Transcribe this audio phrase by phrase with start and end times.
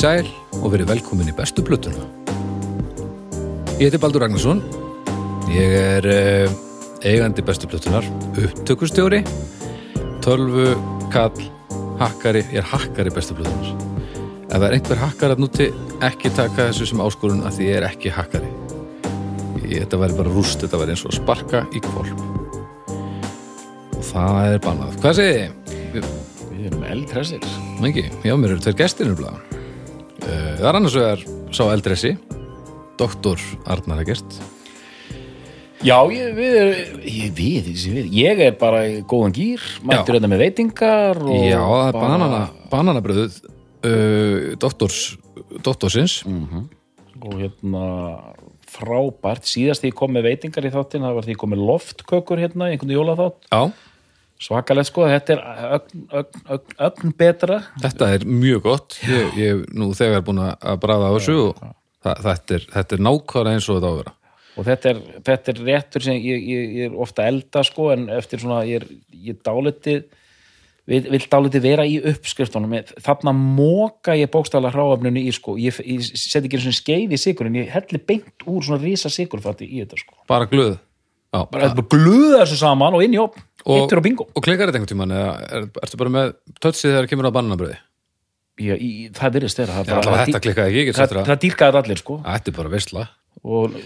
[0.00, 0.30] Sæl
[0.62, 2.06] og verið velkomin í bestu plötuna.
[3.76, 4.62] Ég heiti Baldur Ragnarsson.
[5.52, 6.54] Ég er uh,
[7.04, 9.18] eigandi bestu plötunar, upptökustjóri,
[10.24, 10.70] tölvu,
[11.12, 11.44] kall,
[12.00, 13.74] hakkari, ég er hakkari bestu plötunar.
[14.46, 15.68] Ef það er einhver hakkar að núti,
[16.08, 18.54] ekki taka þessu sem áskorun að því ég er ekki hakkari.
[19.66, 22.24] Ég, þetta væri bara rúst, þetta væri eins og sparka í kvolp.
[23.98, 24.96] Og það er bannað.
[25.04, 25.86] Hvað segið þið?
[25.92, 26.10] Við-
[26.70, 27.46] erum eldhressir.
[27.80, 29.49] Mengi, já, mér eru tveir gestir nefnilega.
[30.60, 31.20] Það er annars vegar
[31.56, 32.10] sá eldressi,
[33.00, 33.40] doktor
[33.72, 34.34] Arnar Egert.
[35.80, 40.28] Já, ég, við, erum- ég, við, við, ég er bara í góðan gýr, mættur þetta
[40.28, 42.40] með veitingar og Já, það er banana,
[42.74, 44.98] bananabröðuð uh, doktors,
[45.64, 46.18] doktorsins.
[46.28, 47.86] og hérna
[48.70, 51.64] frábært, síðast því ég kom með veitingar í þáttin, það var því ég kom með
[51.72, 53.62] loftkökur hérna, einhvern jólaþátt, Já,
[54.40, 55.42] svakalegt sko þetta er
[55.76, 58.96] ögn, ögn, ögn, ögn betra þetta er mjög gott.
[59.04, 61.60] Ég ég hef nú þegar búin að bræða á þessu og
[62.00, 64.14] það, þetta, er, þetta er nákvæmlega eins og þetta á að vera.
[64.56, 68.08] og þetta er, þetta er réttur sem ég, ég, ég er ofta elda sko en
[68.16, 68.88] eftir svona ég er,
[69.28, 70.02] ég dálitið
[70.90, 72.74] vil, vil dálitið vera í uppskriftunum
[73.04, 77.60] þarna móka ég bókstæðlega hráafninu í sko ég, ég set ekki svona skeið í sigurinn
[77.60, 80.78] ég helli beint úr svona rísa sigurfatti í þetta sko Bara glöð.
[81.30, 84.70] Já, bara bara gluða þessu saman og inn í opn Og- og bingo og klikkar
[84.70, 86.32] þetta einhvern tímann eða er, ertu bara með
[86.64, 87.76] tötsið þegar kemur á bananabröði?
[88.60, 92.16] Já, í, það virðist þeirra Já, allavega þetta klikkaði ekki, það, það dýrkaðir allir sko
[92.24, 93.04] Þetta er bara veistla.
[93.44, 93.76] og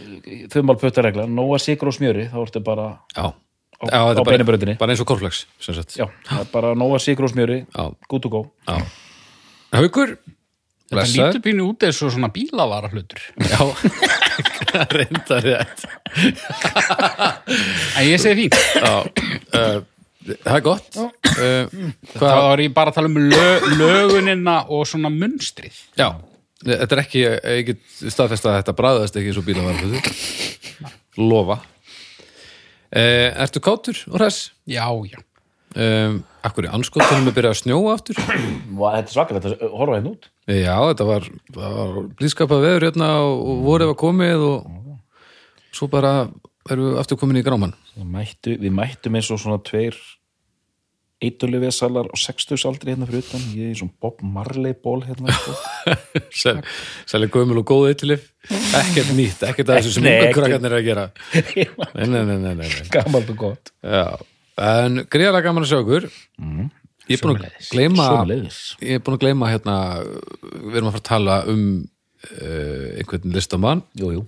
[0.54, 4.24] þau mál puttaregla, nóa sigur og smjöri þá ertu bara Já, á, Já, á er
[4.24, 5.98] beinu bara, eins og korflex, sem sagt.
[6.00, 7.94] já, það er bara nóa sigur og smjöri Já.
[8.08, 8.78] good to go Já.
[9.74, 10.16] Haukur,
[10.94, 13.18] Þetta lítur pínu út eins og svona bílavara hlutur.
[13.40, 13.58] Já,
[14.96, 15.84] reyndar rétt.
[17.98, 18.56] En ég segi fínt.
[18.78, 19.80] Já, uh,
[20.44, 20.98] það er gott.
[20.98, 21.08] Uh,
[22.14, 25.76] hvað, var ég bara að tala um lö, lögunina og svona munstrið.
[25.98, 26.08] já,
[26.64, 29.76] þetta er ekki, ég get staðfest að þetta bræðast ekki svo bíla var
[31.20, 31.56] Lofa.
[32.94, 34.38] Uh, ertu kátur og hress?
[34.70, 35.18] Já, já.
[35.74, 38.14] Um, akkur er anskotunum að byrja að snjóa aftur?
[38.22, 43.38] Þetta er svakalegt að horfa hérna út Já, þetta var, var blískapað veður hérna og,
[43.48, 44.66] og voru ef að komið og
[45.74, 46.12] svo bara
[46.70, 47.72] erum við aftur komin í gráman.
[47.96, 49.96] mættu, við mættum eins og svona tveir
[51.24, 55.54] eitulifjasalar og sextusaldri hérna fyrir utan ég er svona Bob Marley ból hérna sko.
[57.10, 60.32] Selja gömul og góð eitthilif ekkert nýtt, ekkert að þessu sem ekki.
[60.36, 61.06] krakkarnir er að gera
[61.96, 64.18] nei, nei, nei, nei, nei, gamalt og gott Já.
[64.60, 66.10] en gríðarlega gaman að sjá ykkur
[67.08, 71.02] ég er búin að gleyma ég er búin að gleyma hérna við erum að fara
[71.02, 74.24] að tala um uh, einhvern listamann jú, jú.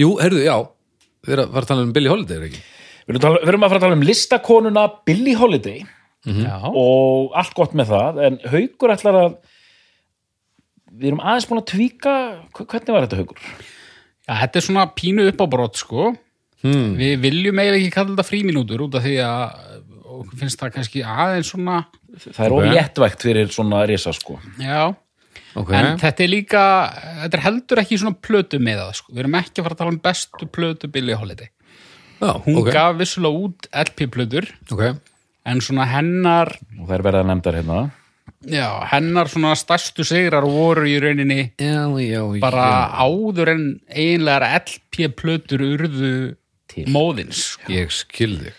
[0.00, 0.56] jú, herðu, já
[1.26, 2.64] við erum að fara að tala um Billie Holiday, er ekki?
[3.06, 5.84] Við, erum við erum að fara að tala um listakonuna Billie Holiday
[6.26, 6.58] Já.
[6.66, 9.34] og allt gott með það en Haukur ætlar að
[10.96, 12.14] við erum aðeins búin að tvíka
[12.56, 13.42] hvernig var þetta Haukur?
[14.26, 16.08] Já, þetta er svona pínu upp á brott, sko.
[16.64, 16.96] Hmm.
[16.98, 21.02] Við viljum eiginlega ekki kalla þetta fríminútur út af því að okkur finnst það kannski
[21.04, 21.80] aðeins svona,
[22.16, 22.60] Það er Ok.
[22.62, 22.70] okay.
[22.76, 24.94] léttvægt fyrir svona risa sko já,
[25.56, 26.62] ok, en þetta er líka,
[27.24, 29.12] þetta er heldur ekki svona plötu með það, sko.
[29.12, 31.50] Við erum ekki að fara að tala um bestu plötu Billie Holiday.
[32.20, 34.48] já, Hún ok, gaf vissulega út LP-plötur,
[35.46, 37.84] en svona hennar og það er verið að nefndar hérna
[38.46, 45.62] Já, hennar svona stærstu sigrar voru í rauninni já, já, bara áður en eiginlegar LP-plötur
[45.66, 46.10] urðu
[46.68, 46.84] Til.
[46.92, 47.56] móðins.
[47.56, 47.72] sko.
[47.72, 48.54] ég skil þig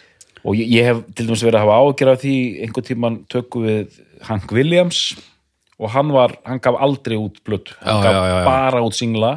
[0.47, 2.35] og ég, ég hef til dæmis verið að hafa ágjör af því
[2.65, 3.97] einhvern tíman tökum við
[4.27, 5.01] Hank Williams
[5.77, 8.45] og hann var, hann gaf aldrei út blödd, hann Já, gaf já, já, já.
[8.47, 9.33] bara út singla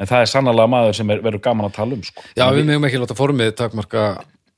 [0.00, 2.24] en það er sannarlega maður sem er, verður gaman að tala um sko.
[2.36, 4.06] Já, við megum ekki láta formið takmarka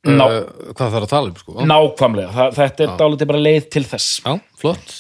[0.08, 0.25] Ná.
[0.25, 0.38] uh,
[0.73, 1.67] hvað það er að tala um, sko.
[1.73, 4.32] nákvæmlega, það, þetta er dálítið bara leið til þess Já,
[4.62, 4.94] flott.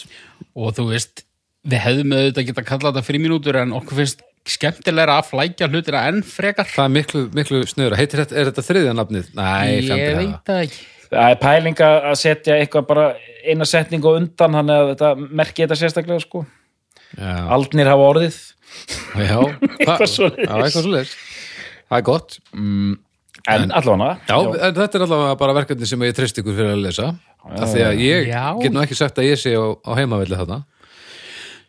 [0.58, 1.24] Og þú veist,
[1.68, 6.20] við hefðum auðvitað geta kallað þetta fríminútur en okkur finnst skemmtilegra að flækja hlutina enn
[6.26, 6.68] frekar.
[6.72, 7.96] Það er miklu, miklu snöður.
[8.00, 9.32] Heitir þetta, er þetta þriðja nafnið?
[9.38, 10.84] Nei, Ég veit það ekki.
[11.08, 13.06] það er pælinga að setja eitthvað bara
[13.48, 15.10] eina setningu á undan hann að þetta
[15.40, 16.44] merki þetta sérstaklega sko
[17.16, 18.38] Já, aldnir hafa orðið
[19.16, 19.38] já.
[19.80, 20.44] Eitthvað svoleiðis.
[20.44, 21.12] Já, eitthvað svo leiðis.
[21.88, 22.34] Það er gott.
[22.52, 24.36] en allavega Já,
[24.68, 27.06] en þetta er allavega bara verkefni sem ég treyst ykkur fyrir að lesa.
[27.48, 28.42] Af því að ég Já.
[28.60, 30.58] get nú ekki sagt að ég sé á, á heimavelli þarna.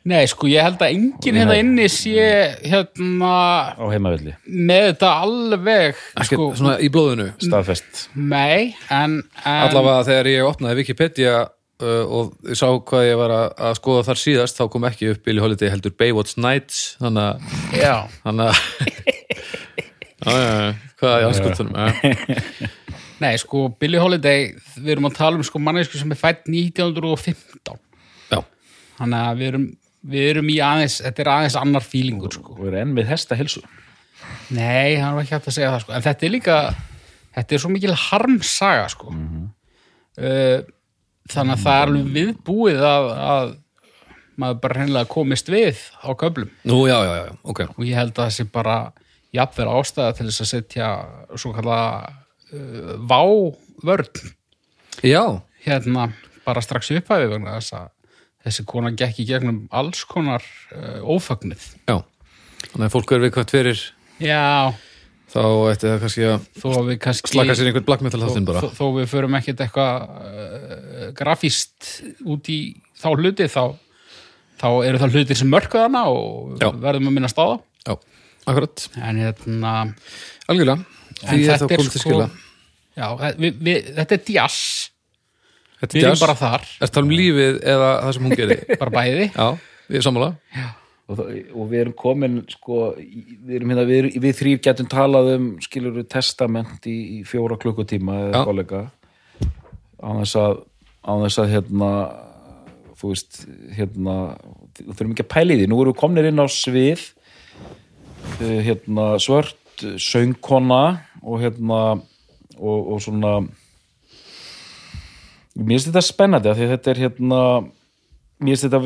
[0.07, 2.23] Nei, sko, ég held að enginn hérna inni sé
[2.63, 3.31] hérna
[3.75, 7.25] á heimavilli, með þetta alveg, Ekki, sko, svona í blóðinu.
[7.43, 8.05] staðfest.
[8.15, 13.33] Nei, en, en Allavega þegar ég opnaði Wikipedia uh, og ég sá hvað ég var
[13.35, 17.27] að, að skoða þar síðast, þá kom ekki upp Billie Holiday heldur Baywatch Nights, þannig
[17.27, 17.35] að
[17.83, 18.55] já, Þannig að
[20.99, 21.75] hvað er anskutunum
[23.23, 24.49] nei, sko, Billie Holiday
[24.79, 27.79] við erum að tala um sko mannesku sem er fætt 1915
[28.31, 28.39] Já,
[28.99, 29.67] þannig að við erum
[30.07, 32.55] við erum í aðeins, þetta er aðeins annar fílingur sko.
[32.57, 33.63] og er enn við hesta hilsu
[34.53, 35.93] Nei, það var ekki hægt að segja það sko.
[35.95, 36.57] en þetta er líka,
[37.37, 39.13] þetta er svo mikil harmsaga sko.
[39.13, 40.59] uh,
[41.29, 43.51] þannig að það er alveg viðbúið að, að
[44.39, 47.61] maður bara hreinlega komist við á köflum Nú, já, já, já, ok.
[47.75, 48.79] og ég held að það sé bara
[49.35, 50.89] jafnvel ástæða til þess að setja
[51.35, 54.35] svo kalla uh, vávörn
[55.05, 55.23] Já,
[55.63, 56.09] hérna
[56.43, 57.87] bara strax í upphæfi vegna þess að
[58.49, 60.43] þessi kona gekk í gegnum alls konar
[60.75, 61.97] uh, ófögnið já.
[62.69, 63.81] Þannig að fólk er við hvað fyrir
[64.19, 64.73] Já,
[65.31, 65.39] þá
[65.71, 68.65] ætti það kannski að kannski slaka sér einhvern black metal þáttinn bara.
[68.65, 71.89] þó, þó við förum ekkert eitthvað uh, grafíst
[72.27, 72.59] út í
[72.99, 73.63] þá hluti þá,
[74.59, 76.67] þá eru það hlutir sem mörkuð hana og Já.
[76.83, 77.95] verðum að minna stáða Já,
[78.43, 78.85] akkurat.
[78.99, 79.73] en hérna
[80.49, 80.83] Algjörlega.
[81.19, 82.27] Því er þá þetta er komið til sko- skila.
[82.99, 83.07] já,
[83.39, 84.59] við, við, þetta er djass
[85.79, 88.63] Þetta er bara þar, Er það um lífið eða það sem hún gerir?
[88.81, 89.27] bara bæði.
[89.31, 89.47] Já,
[89.87, 90.29] við erum sammála.
[91.09, 95.51] og, og við erum komin sko, við erum hérna, við, við þrýr getum talað um
[95.63, 98.83] skilur testament í, í fjóra klukkutíma eða kollega
[99.99, 100.59] á þess að
[100.99, 101.91] á þess að hérna
[102.99, 103.39] þú veist,
[103.77, 104.15] hérna
[104.79, 107.05] við þurfum ekki að pæla í því, nú erum við komnir inn á svið
[108.43, 110.83] eh, hérna svört söngkona
[111.23, 111.79] og hérna
[112.59, 113.33] og, og svona
[115.59, 117.41] mér finnst þetta spennandi að þetta er hérna
[118.39, 118.81] mér finnst þetta,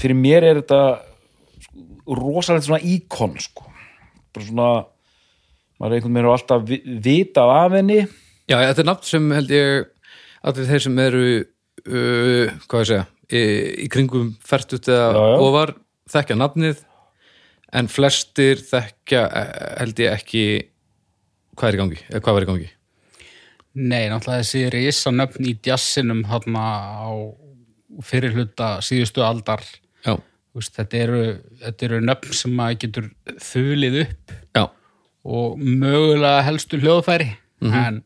[0.00, 0.80] fyrir mér er þetta
[2.18, 3.66] rosalegt svona íkon sko.
[4.34, 4.68] Bara svona
[5.80, 8.00] maður er einhvern veginn og alltaf vi- vitað af henni.
[8.50, 9.86] Já, þetta er nafn sem held ég
[10.44, 13.42] allir þeir sem eru uh, hvað ég segja í,
[13.84, 15.38] í kringum færtut eða Já, já.
[15.48, 15.72] ofar
[16.12, 16.82] þekkja nafnið
[17.74, 20.42] en flestir þekkja eh, held ég ekki
[21.56, 22.68] hvað er í gangi, eða hvað var í gangi
[23.74, 26.62] Nei, náttúrulega þessi risa nöfn í djassinum þarna
[27.02, 27.10] á
[28.06, 29.62] fyrir hluta síðustu aldar.
[30.06, 30.14] Já,
[30.54, 31.22] þetta, eru,
[31.62, 33.08] þetta eru nöfn sem maður getur
[33.42, 34.64] þulið upp já,
[35.24, 37.30] og mögulega helstu hljóðfæri
[37.64, 37.74] Mhm.
[37.80, 38.02] en,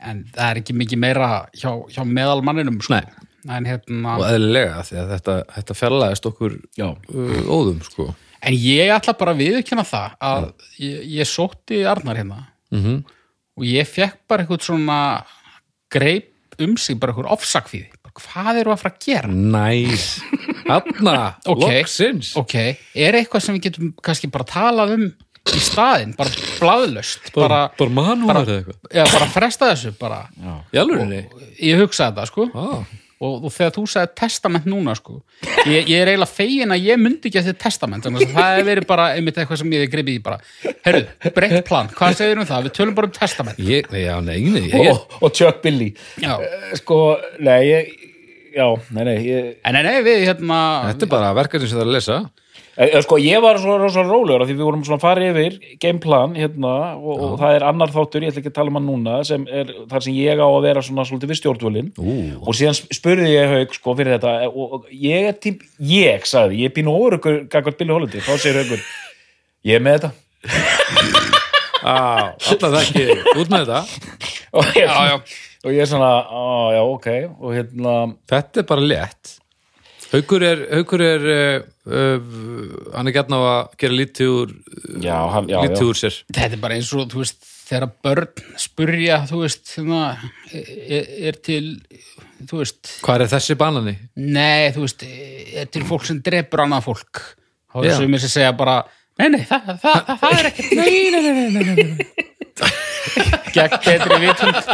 [0.00, 3.00] en það er ekki mikið meira hjá, hjá meðalmanninum sko.
[3.46, 8.14] Hérna og eðlilega því að þetta, þetta fjallaðist okkur já, uh, óðum sko.
[8.42, 10.46] En ég ætla bara að viðurkenna það að
[10.78, 12.46] ég, ég sótti Arnar hérna.
[12.72, 13.02] Mm
[13.58, 15.00] og ég fekk bara eitthvað svona
[15.92, 16.30] greip
[16.62, 17.90] um sig bara eitthvað ofsakvíði.
[18.02, 19.34] Bara, hvað eru að fara að gera?
[19.56, 20.06] Næs.
[21.50, 21.64] Ok.
[21.66, 22.32] loksins.
[22.38, 22.54] ok,
[22.94, 25.04] er eitthvað sem við getum kannski bara talað um
[25.52, 28.76] í staðinn, bara blaðlöst bara, bara manúar eða eitthvað?
[28.94, 30.20] Já, bara fresta þessu bara.
[31.58, 32.46] Ég hugsaði þetta sko.
[32.54, 33.01] Ah.
[33.22, 35.20] Og, og þegar þú sagði testament núna sko
[35.70, 38.58] ég, ég er eiginlega fegin að ég myndi ekki að þetta testament þannig að það
[38.58, 40.38] er verið bara einmitt eitthvað sem ég hef gripið í bara.
[40.86, 41.02] Herru,
[41.36, 42.68] breytt plan, hvað segir um það?
[42.68, 43.60] Við tölum bara um testament.
[43.62, 45.92] Ég, já, nei, nei, ég, og, og Chuck Billy.
[46.22, 46.34] Já.
[46.42, 46.98] Eh, sko,
[47.42, 47.92] nei, ég
[48.52, 50.58] já, nei, nei, ég en nei, nei, við hérna
[50.90, 52.18] þetta er bara verkefni sem það er að lesa
[52.72, 56.70] Sko, ég var svo rosa rólegur af því við vorum svona fara yfir gameplan hérna
[56.96, 59.44] og, og það er annar þáttur, ég ætla ekki að tala um hann núna sem
[59.44, 61.90] er þar sem ég á að vera svona svolítið við stjórnvölin
[62.40, 66.24] og síðan spurði ég haug sko fyrir þetta eh, og, og ég er tím, ég
[66.28, 68.80] sagði, ég er pínu órugur gagvart Billy Holiday, þá segir haugur
[69.68, 71.30] ég er með þetta.
[71.82, 73.08] Ah, alltaf ekki,
[73.40, 73.80] út með þetta?
[74.54, 75.38] Og, hérna, já, já.
[75.64, 76.42] og ég er svona, á,
[76.76, 77.08] já, ok.
[77.40, 77.94] Og hérna,
[78.30, 79.32] þetta er bara létt
[80.12, 82.20] Haukur er, haukur er uh, uh,
[82.92, 84.50] hann er gætna á að gera lítið úr
[85.00, 85.86] Já, hann- já, lítið já.
[85.88, 87.40] úr sér þetta er bara eins og, þú veist,
[87.70, 88.28] þegar börn
[88.60, 90.02] spurja, þú veist hérna,
[90.52, 91.66] er, er til
[92.50, 93.94] þú veist, hvað er þessi banani?
[94.20, 97.14] nei, þú veist er til fólk sem drepur annað fólk
[97.72, 97.96] þá er Já.
[98.02, 98.76] sem ég segja bara
[99.16, 102.04] nei, nei, það, það, það, það er ekkert nei, nei, nei, nei, nei, nei, nei.
[103.56, 104.60] gegn betri vitund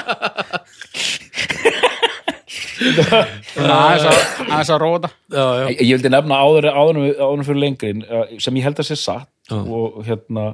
[3.59, 8.69] aðeins að róta ég, ég vildi nefna áður, áður, áður fyrir lengri eh, sem ég
[8.69, 9.57] held að sé satt Já.
[9.59, 10.53] og hérna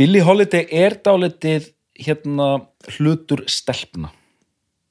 [0.00, 2.48] Billy Holiday er dálitið hérna
[2.96, 4.12] hlutur stelpna.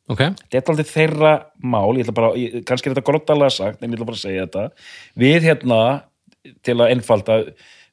[0.10, 1.32] Ok, þetta er aldrei þeirra
[1.62, 4.24] mál ég ætla bara, ég, kannski er þetta grottalega sagt en ég ætla bara að
[4.24, 4.86] segja þetta.
[5.22, 5.82] Við hérna,
[6.66, 7.40] til að einfalda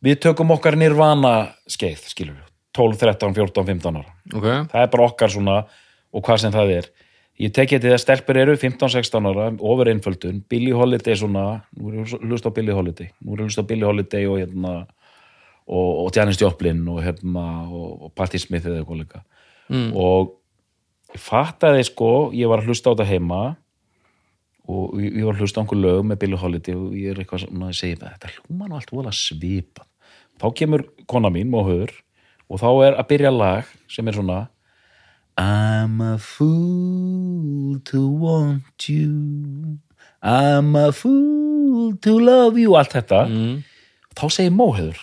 [0.05, 1.35] við tökum okkar nirvana
[1.69, 4.15] skeið, skilur við 12, 13, 14, 15 ára.
[4.33, 4.49] Ok.
[4.73, 5.59] Það er bara okkar svona
[6.17, 6.91] og hvað sem það er
[7.43, 12.01] ég tekið til að stelpur eru 15-16 ára ofur einföldun, Billy Holiday svona, nú er
[12.01, 13.11] ég að hlusta á Billy Holiday.
[13.21, 14.75] Nú er ég að hlusta á Billy Holiday og hérna
[15.67, 19.23] og, og Janis Joplin og hérna og, og Patti Smith eða eitthvað líka.
[19.67, 19.89] Mm.
[19.99, 20.37] og
[21.19, 23.41] fattaði sko, ég var að hlusta á þetta heima
[24.71, 27.23] og ég, ég var að hlusta á einhver lög með Billy Holiday og ég er
[27.23, 29.87] eitthvað svona að segja þetta hljóma nú allt vola svipað.
[30.37, 31.95] Þá kemur kona mín, móhör
[32.47, 34.41] og þá er að byrja lag sem er svona
[35.37, 39.79] I'm a fool to want you.
[40.23, 42.77] I'm a fool to love you.
[42.77, 43.27] Allt þetta.
[44.17, 44.97] Þá segir Móheður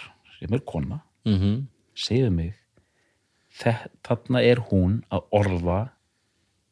[0.44, 1.64] sem er kona mm -hmm.
[1.96, 2.54] segir mig
[4.04, 5.90] þarna er hún að orða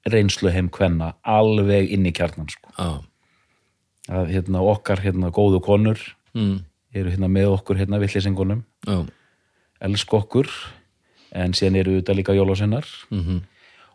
[0.06, 2.70] reynslu heim kvenna alveg inn í kjarnan sko.
[2.78, 3.04] Já,
[4.10, 6.00] að hérna, okkar hérna, góðu konur
[6.34, 6.66] mm.
[6.94, 9.06] eru hérna með okkur hérna villisingunum já,
[9.80, 10.50] elsk okkur
[11.32, 13.44] en síðan eru þetta líka jólásinnar mhm,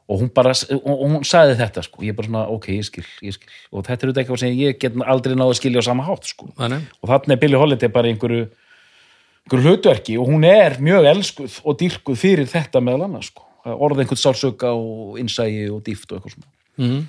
[0.07, 3.35] og hún bara, og hún sagði þetta sko, ég bara svona, ok, ég skil, ég
[3.35, 3.51] skil.
[3.73, 6.31] Og þetta er þetta eitthvað sem ég get aldrei náðu að skilja á sama hátt
[6.31, 8.47] sko, þannig og þarna er Billie Holiday bara einhverju,
[9.47, 10.17] einhverju hlutverki.
[10.23, 14.73] Og hún er mjög elskuð og dýrkuð fyrir þetta meðal annars sko, orða einhvern sársöka
[14.79, 16.53] og innsægi og dýft og eitthvað svona.
[16.77, 17.07] Mm.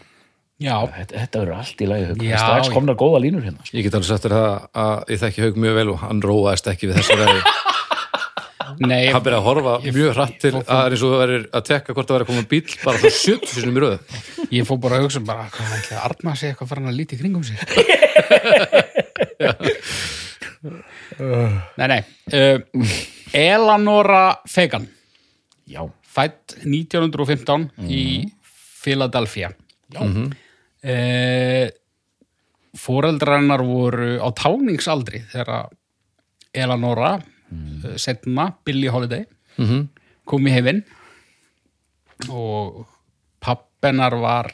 [0.57, 2.73] Já, þetta, þetta verður allt í lagi strax já.
[2.73, 3.77] komnar góða línur hérna sko.
[3.77, 6.69] Ég get alveg sagt þér það að ég þekki haug mjög vel og hann róaðist
[6.71, 7.43] ekki við þessu ræði
[8.81, 11.43] nei, Hann byrjaði að horfa mjög hratt til að það er eins og það verður
[11.59, 13.97] að tekka hvort það verður að koma bíl bara frá 70 sinum í röðu
[14.57, 17.13] ég fór bara að hugsa bara, hvað ætli að Arna sé eitthvað farin að líti
[17.17, 17.57] í kringum sig?
[21.77, 22.01] Nei, nei
[22.33, 22.59] uh,
[23.37, 24.87] Eleanora Fegan.
[25.69, 28.03] Já, fætt 1915 í
[28.81, 29.53] Philadelphia
[29.93, 30.01] Já.
[30.03, 30.33] Mm
[32.77, 35.71] Fóreldrarnar voru á táningsaldri þegar
[36.53, 37.17] Eleanora
[37.51, 37.97] mm.
[37.97, 39.25] setna Billie Holiday
[39.57, 39.87] Mhm.
[40.25, 40.83] kom í hefinn
[42.29, 42.85] og
[43.41, 44.51] pappenar var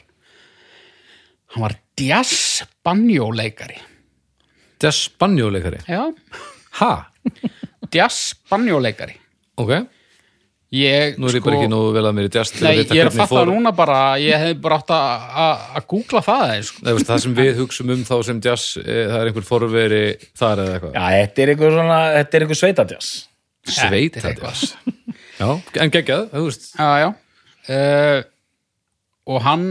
[1.54, 3.78] hann var jazz banjóleikari
[4.80, 6.00] Það er spanjóleikari já,
[6.80, 7.10] Ha?
[7.94, 9.14] jazz banjóleikari
[9.56, 9.70] Ok,
[10.74, 13.10] ég, nú er ég bara ekki nógu vel að mér í djast Nei, ég er
[13.10, 16.82] að fatta núna bara ég hef bara átt að- googla það sko.
[16.84, 20.02] Það, veist, það sem við hugsum um þá sem jazz e, það er einhver forveri
[20.34, 20.94] þar eða eitthvað.
[20.98, 23.10] Já, þetta er einhver svona þetta er einhver sveitadjás
[23.64, 24.52] Sveit Þetta er eitthvað.
[24.52, 25.02] jazz
[25.40, 25.48] Já,
[25.82, 26.66] en geggjað, þú veist.
[26.78, 27.08] Já, já.
[27.64, 28.20] Uh,
[29.34, 29.66] og hann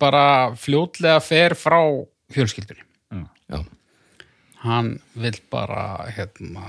[0.00, 0.24] bara
[0.58, 1.78] fljótlega fer frá
[2.34, 2.82] fjölskyldunni
[4.64, 6.64] hann vill bara hérna,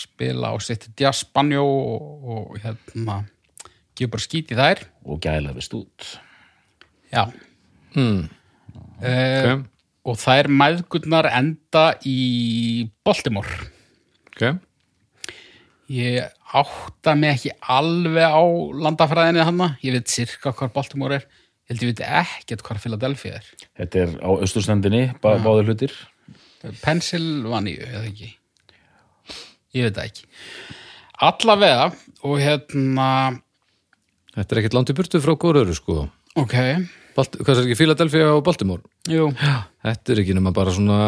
[0.00, 3.20] spila á sitt jazzbanjó og, og hérna
[3.96, 6.08] gefa bara skít í þær og gæla við stút
[7.12, 7.24] já
[7.94, 8.22] mm.
[8.26, 9.66] uh, ok,
[10.10, 13.70] og þær mæðgurnar enda í Baltimore
[14.32, 14.62] ok
[15.86, 16.18] Ég
[16.50, 18.42] átta mig ekki alveg á
[18.74, 19.68] landafræðinni hana.
[19.86, 21.26] Ég veit sirka hvar Baltimore er.
[21.66, 23.46] Ég held ég veit ekkert hvar Philadelphia er.
[23.78, 25.94] þetta er á austurstendinni, bá, báður hlutir
[26.82, 28.28] Pennsylvania, eða ekki.
[29.76, 30.28] Ég veit það ekki.
[31.26, 31.90] Allavega,
[32.28, 33.08] og hérna,
[34.36, 35.94] Þetta er ekkert langt í burtu frá góðröru sko
[36.36, 36.54] ok,
[37.16, 39.30] Balt, Hvað er ekki, Philadelphia og Baltimore jú,
[39.80, 40.98] Þetta er ekki nema bara svona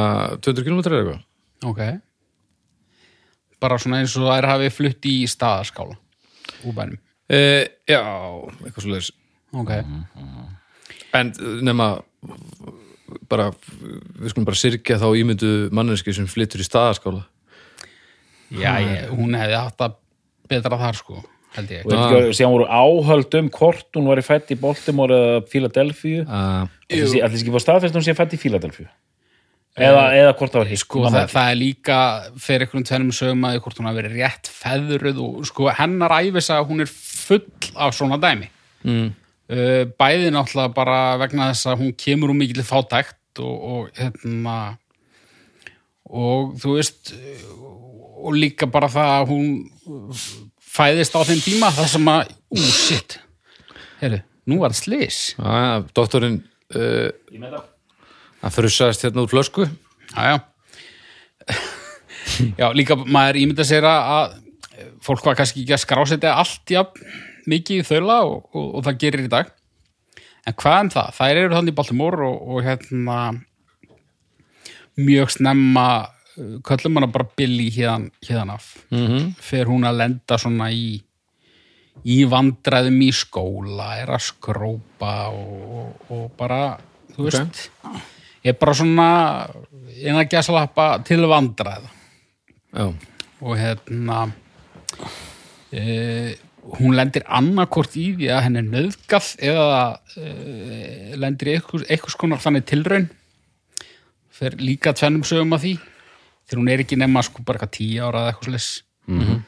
[0.41, 1.83] 200 km eða eitthvað ok.
[3.61, 5.99] Bara svona eins og þær hafi flutt í staðaskála
[6.65, 6.97] úr bænum.
[7.29, 7.41] e,
[7.91, 8.01] Já,
[8.65, 9.13] eitthvað svo leiðis
[9.59, 9.71] Ok,
[11.19, 11.93] En uh, nema
[13.31, 13.49] bara,
[14.19, 17.25] við skulum bara syrkja þá ímyndu manneski sem flyttur í staðaskála.
[18.49, 19.99] Já, ég, hún hefði hatt að
[20.49, 21.25] betra þar, sko,
[21.57, 21.85] held ég.
[21.89, 26.25] og síðan voru áhöld um hvort hún var í fætt í Baltimore eða Philadelphia.
[26.89, 28.89] Allir ekki fór staðfest hún sé fætt í Philadelphia?
[29.79, 30.81] Eða, eða hvort það var hitt.
[30.83, 31.99] sko það, það er líka
[32.43, 36.59] fyrir einhverjum tvennum sögum að hvort hún hafi verið rétt feðruð og sko hennar æfisa
[36.67, 37.45] hún er full
[37.77, 38.49] af svona dæmi.
[38.89, 39.13] Mm,
[39.49, 44.57] bæði náttúrulega bara vegna þess að hún kemur um mikill fátækt og, og hérna
[46.09, 47.15] og þú veist
[48.19, 49.49] og líka bara það að hún
[50.79, 53.19] fæðist á þeim tíma það sem að, ú, shit.
[54.03, 56.39] Heyrðu, nú var það slis að, Doktorinn
[56.77, 57.59] uh,
[58.43, 59.69] að frussaðist hérna úr flösku.
[60.13, 60.37] Já, já.
[62.61, 64.37] já, líka maður ímynda sér að að
[65.03, 67.09] fólk var kannski ekki að skrásetja allt jafn
[67.49, 69.51] mikið þaula og, og, og það gerir í dag.
[70.47, 71.09] En hvað um það?
[71.19, 73.19] Þær eru þannig í Baltimore og, og hérna
[74.99, 75.87] mjög snemma
[76.39, 78.71] uh, köllum hana bara Billy hérðan, hérðan af.
[78.91, 79.35] mm -hmm.
[79.41, 81.03] Fer hún að lenda svona í
[82.05, 86.79] í vandræðum í skóla, er að skrópa og, og, og bara,
[87.17, 87.33] þú Ok.
[87.33, 87.71] veist,
[88.45, 89.49] er bara svona
[90.05, 91.91] eina gæsalappa til vandræða
[92.73, 92.95] Já,
[93.41, 94.31] og hérna
[95.73, 96.37] e,
[96.77, 99.79] hún lendir annarkort í því að henni er nöðgað eða
[100.21, 100.33] e,
[101.17, 103.07] lendir einhvers, konar þannig tilraun.
[104.39, 105.73] Fer líka tvennum sögum að því
[106.49, 108.69] þegar hún er ekki nema sko bara eitthvað tíu ára eða eitthvað slis
[109.09, 109.39] Mhm.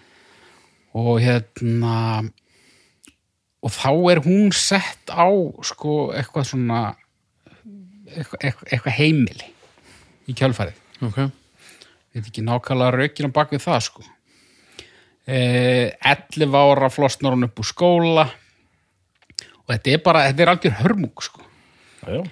[0.96, 2.30] og hérna
[3.62, 5.28] og þá er hún sett á
[5.62, 6.78] sko eitthvað svona
[8.16, 8.40] eitthvað,
[8.72, 9.50] eitthvað, heimili
[10.26, 11.18] í kjálfarið ok.
[12.14, 14.02] Veit ekki nákvæmlega rökin á bak við það sko
[15.30, 18.26] 11 ára flosnar hún upp úr skóla
[19.60, 21.44] og þetta er bara, þetta er algjör hörmung sko
[22.02, 22.22] já, já.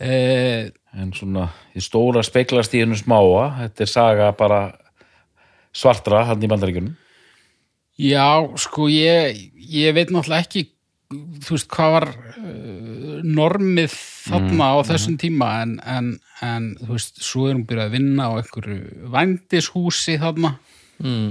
[0.00, 4.60] eh, en svona í stóra hennu smáa þetta er saga bara
[5.76, 6.94] svartra hann í bandaríkjunum
[7.96, 10.66] Já, sko, ég, ég veit náttúrulega ekki,
[11.46, 13.94] þú veist, hvað var uh, normið
[14.26, 16.10] þarna á þessum tíma, en, en,
[16.44, 20.58] en, þú veist, svo er hún byrjað að vinna á einhverju vændishúsi þarna.
[21.00, 21.30] mm.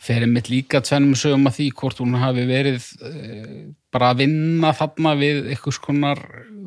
[0.00, 3.56] Ferið mitt líka tvennum sögum að því hvort hún hafi verið uh,
[3.92, 6.22] bara að vinna þarna við einhvers konar,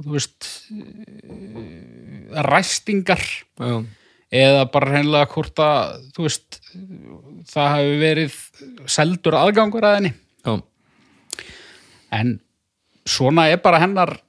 [0.06, 3.74] veist, uh, ræstingar já,
[4.34, 6.60] eða bara hreinlega hvort að, veist,
[7.50, 8.38] það hafi verið
[8.90, 10.14] seldur aðgangur að henni.
[10.46, 10.54] já,
[12.14, 12.36] En
[13.10, 14.20] svona er bara hennar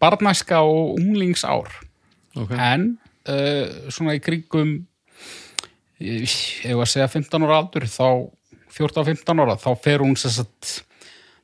[0.00, 1.68] barnæska og unglingsár.
[2.36, 2.94] ok En
[3.28, 4.86] uh, svona í kringum,
[6.00, 8.08] var að segja 15 ára aldur, þá
[8.74, 10.82] 14-15 ára, þá fer hún sagt,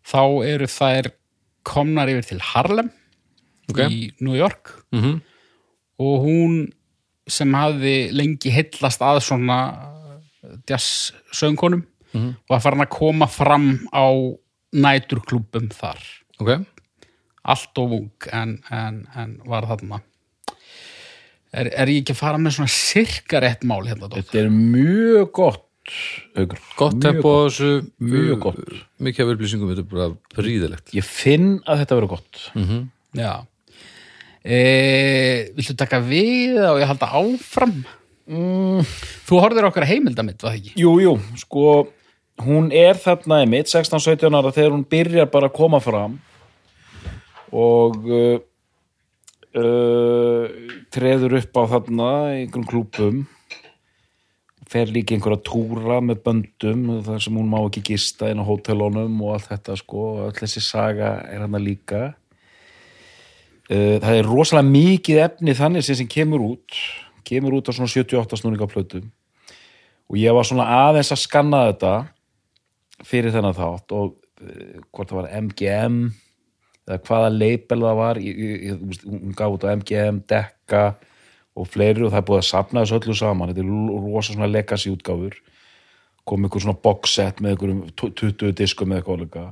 [0.07, 1.11] þá eru þær
[1.67, 2.91] komnar yfir til Harlem
[3.71, 3.79] Ok.
[3.87, 5.21] í New York mm
[6.01, 6.53] og hún
[7.29, 9.57] sem hafði lengi hillast að svona
[10.67, 11.83] jazz söngkonum
[12.15, 12.31] Mhm.
[12.49, 14.09] var farin að koma fram á
[14.73, 16.01] næturklúbum þar
[16.41, 16.65] ok,
[17.45, 20.01] allt of ung en, en, en var þarna
[21.53, 24.25] er, er ég ekki að fara með svona sirka rétt mál hérna Dótt?
[24.25, 25.67] þetta er mjög gott
[26.37, 26.59] Haukur.
[26.79, 28.75] gott tempo á þessu Mjög uh, gott.
[29.03, 32.83] mikið af upplýsingum, þetta er bara príðilegt ég finn að þetta verður gott mm
[33.19, 33.33] Já
[34.45, 34.59] e,
[35.57, 37.81] Viltu taka við og ég halda áfram?
[38.31, 38.85] mm,
[39.27, 40.75] Þú horfðir okkar heimildamitt, var það ekki?
[40.79, 41.65] jú, jú, sko
[42.45, 46.21] hún er þarna í mitt 16-17 ára þegar hún byrjar bara að koma fram
[47.51, 48.39] og uh,
[49.59, 50.47] uh,
[50.95, 53.21] treður upp á þarna í einhverjum klúpum
[54.71, 59.19] fer líka einhverja túra með böndum þar sem hún má ekki gista inn á hótelunum
[59.25, 62.13] og allt þetta sko, öll þessi saga er hann líka.
[63.71, 66.79] Uh, það er rosalega mikið efni þannig sem, sem kemur út
[67.27, 69.11] kemur út á svona 78 snúninga plötum
[70.11, 71.93] og ég var svona aðeins að skanna þetta
[73.07, 76.01] fyrir þennan þátt og uh, hvort það var MGM
[76.91, 78.21] eða hvaða label það var.
[78.25, 80.83] Ég, ég, ég, hún gaf út á MGM, Dekka
[81.61, 83.51] og fleiri og það er búið að safna þessu öllu saman.
[83.53, 85.35] Þetta er rosa svona legacy útgáfur.
[86.29, 89.45] Kom einhver svona box set með einhverjum tu- 20 diskum eða eitthvað líka.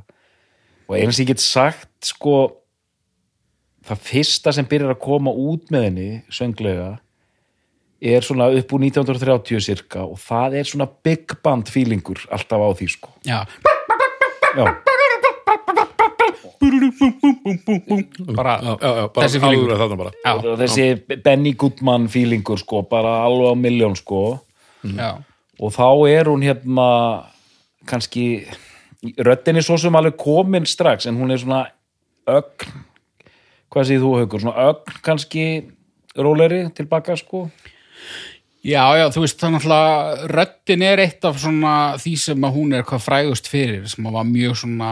[0.88, 2.34] Og eins ég get sagt sko
[3.88, 6.98] það fyrsta sem byrjar að koma út með henni sönglega
[8.00, 12.70] er svona upp úr 1930 cirka og það er svona big band feelingur alltaf á
[12.78, 13.10] því sko.
[13.26, 13.40] Já,
[14.54, 14.64] já,
[18.36, 18.56] bara
[19.16, 19.72] Þessi feelingur.
[19.72, 20.12] alveg þarna bara.
[20.24, 20.86] Já, og þessi
[21.24, 24.22] Benny Goodman feelingur sko, bara alveg á miljón sko.
[24.84, 25.10] Já,
[25.58, 26.88] og þá er hún hérna
[27.88, 28.26] kannski
[29.24, 31.64] röddin er svo sem alveg komin strax en hún er svona
[32.28, 32.84] ögn
[33.68, 35.44] hvað segir þú haukur, svona ögn kannski
[36.18, 37.48] róleri tilbaka sko?
[38.66, 42.74] Já, já, þú veist það náttúrulega röddin er eitt af svona því sem að hún
[42.74, 44.90] er hvað frægust fyrir sem að var mjög svona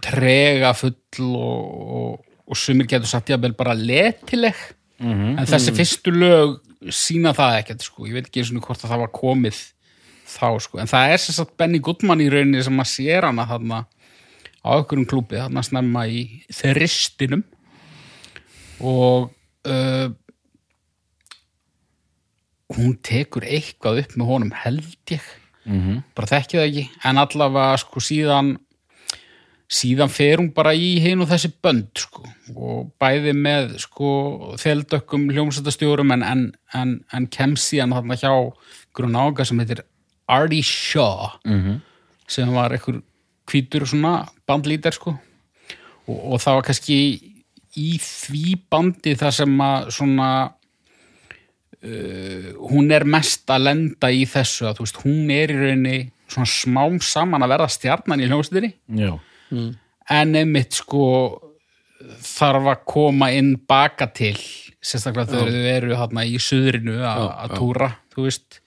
[0.00, 0.96] trega full
[1.36, 4.56] og, og, og sumir getur satt jafnvel bara letileg.
[5.02, 5.38] Mhm.
[5.40, 6.60] en þessi fyrstu lög
[6.94, 9.58] sína það ekkert sko, ég veit ekki eins og hvort að það var komið
[10.30, 13.46] þá sko, en það er sem sagt Benny Goodman í rauninni sem að sér hana
[13.50, 13.80] þarna
[14.62, 16.22] á einhverjum klúbi þarna snemma í
[16.54, 17.42] þristinum.
[18.82, 19.30] Og
[19.66, 20.08] uh,
[22.76, 25.22] hún tekur eitthvað upp með honum held ég.
[25.62, 26.02] Mhm.
[26.14, 26.84] bara þekki það ekki.
[27.06, 28.56] En allavega sko síðan
[29.72, 34.10] síðan fer hún bara í hinn og þessi bönd sko og bæði með sko
[34.60, 36.42] þeldökkum hljómsættastjórum en, en,
[36.76, 38.32] en, en kem síðan þarna hjá
[38.92, 39.80] grunn ága sem heitir
[40.28, 41.80] Artie Shaw Mhm.
[42.28, 43.00] sem var einhver
[43.50, 45.16] hvítur svona bandlítar sko.
[46.08, 46.98] Og, og það var kannski
[47.76, 50.28] í því bandi það sem að svona
[51.84, 55.98] uh, hún er mest að lenda í þessu að þú veist, hún er í rauninni
[56.32, 58.72] svona smám saman að verða stjarnan í hljómsveitinni.
[59.00, 59.12] Já,
[59.52, 61.06] en einmitt sko
[62.22, 64.36] þarf að koma inn baka til
[64.82, 68.58] sérstaklega þegar þau eru þarna í suðrinu að að túra þú veist.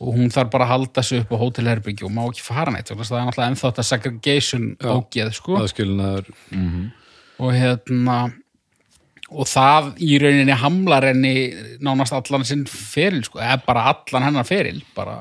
[0.00, 2.88] Og hún þarf bara að halda sig upp á hótelherbyggi og má ekki fara neitt
[2.88, 4.92] að það er náttúrulega ennþá þetta segregation Já.
[4.94, 5.56] ógeð sko.
[5.60, 6.30] aðskilnaður.
[7.40, 8.16] Og hérna
[9.30, 11.34] og það í rauninni hamlar henni
[11.84, 15.20] nánast allan sinn feril sko, eða bara allan hennar feril bara,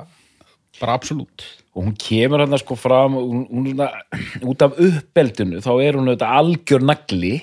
[0.79, 1.45] bara absolutt
[1.75, 3.89] og hún kemur hann sko fram hún, hún svona,
[4.49, 7.35] út af uppeldinu þá er hún auðvitað algjör nagli.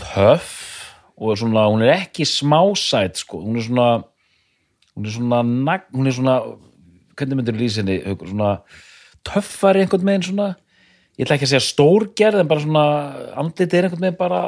[0.00, 0.54] Töff
[1.16, 3.88] og svona, hún er ekki smásæt sko, hún er svona
[4.96, 6.38] hún er svona, nag, hún er svona
[7.16, 7.60] hvernig myndir
[8.26, 8.56] svona
[9.24, 10.48] töffari einhvern veginn svona?
[11.18, 12.86] Ég ætla ekki að segja stórgerð en bara svona
[13.42, 14.42] andlitið er einhvern veginn bara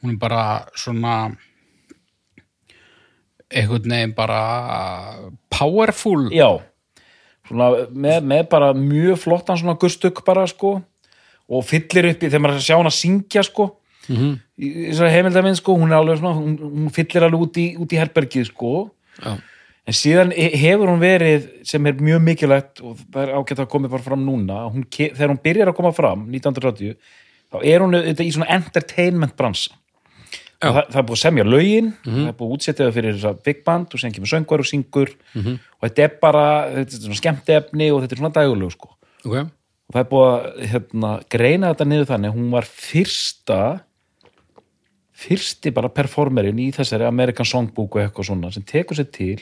[0.00, 0.44] hún er bara
[0.78, 1.16] svona
[3.50, 4.40] einhvern veginn bara
[5.50, 6.30] powerful.
[6.30, 6.62] Já
[7.48, 10.82] svona, með, með bara mjög flottan svona gustug bara sko
[11.48, 13.68] og fyllir upp í þegar maður er að sjá hann að syngja sko
[14.08, 14.32] Mhm.
[14.62, 17.64] í í þessari heimildamind sko hún er alveg svona, hún, hún fyllir alveg út í,
[17.76, 19.32] út í herbergið sko Já.
[19.86, 23.68] en síðan he- hefur hún verið sem er mjög mikilvægt og það er ágætt að
[23.68, 26.94] koma bara fram núna hún, þegar hún byrjar að koma fram 1980
[27.52, 29.70] þá er hún í svona entertainment bransa.
[30.62, 33.62] Það, það er búið að semja lögin það er búið að útsetja það fyrir big
[33.66, 35.12] band og sem kemur söngvar og syngur.
[35.36, 38.92] Og þetta er bara, þetta er svona skemmtefni og þetta er svona dagulegu sko.
[39.26, 39.36] Ok,
[39.86, 43.60] og það er búið að hérna, greina þetta niður þannig hún var fyrsta
[45.16, 49.38] fyrsti bara performerin í þessari American Songbook og eitthvað svona sem tekur sér til.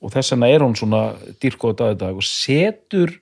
[0.00, 1.02] Og þess vegna er hún svona
[1.42, 3.12] dýrkóða dag dag og setur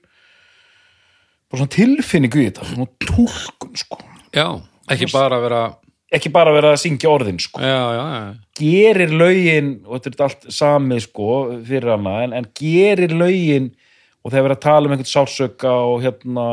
[1.49, 3.97] bara svona tilfinningu í þetta svona túlkun sko.
[4.35, 4.45] Já,
[4.93, 5.63] ekki bara vera
[6.11, 7.61] ekki bara vera að syngja orðin sko.
[7.61, 11.27] Já, já, já, gerir lögin og þetta er allt samið sko
[11.67, 13.69] fyrir hana en, en gerir lögin
[14.25, 16.45] og þegar verið að tala um einhvern sársöka og hérna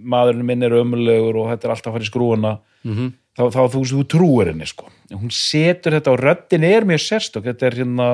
[0.00, 3.12] maðurinn minn er ömulegur og þetta er alltaf að fara í skrúuna Mhm.
[3.38, 4.88] þá, þá þú, þú trúir henni sko.
[5.14, 7.44] Hún setur þetta og röddin er mjög sérstök.
[7.46, 8.08] Þetta er hérna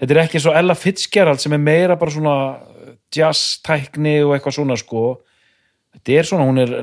[0.00, 2.34] þetta er ekki eins og Ella Fitzgerald sem er meira bara svona
[3.14, 5.04] jazz tækni og eitthvað svona sko.
[5.94, 6.74] Þetta er svona, hún er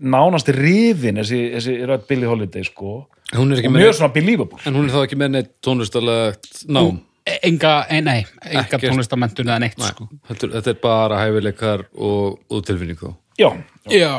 [0.00, 3.06] nánast rifin þessi, þessi rödd Billie Holiday sko.
[3.34, 5.52] Hún er og ekki mjög með svona believable en hún er þá ekki með neitt
[5.64, 7.00] tónlistarlegt nám?
[7.24, 8.82] Enga, e, nei, enga Ekkert.
[8.90, 10.08] tónlistamenntun eða neitt Nei, sko.
[10.28, 13.14] þetta, er- þetta er bara hæfileikar og, og tilfinning þó.
[13.14, 13.48] Og já,
[13.88, 14.10] já,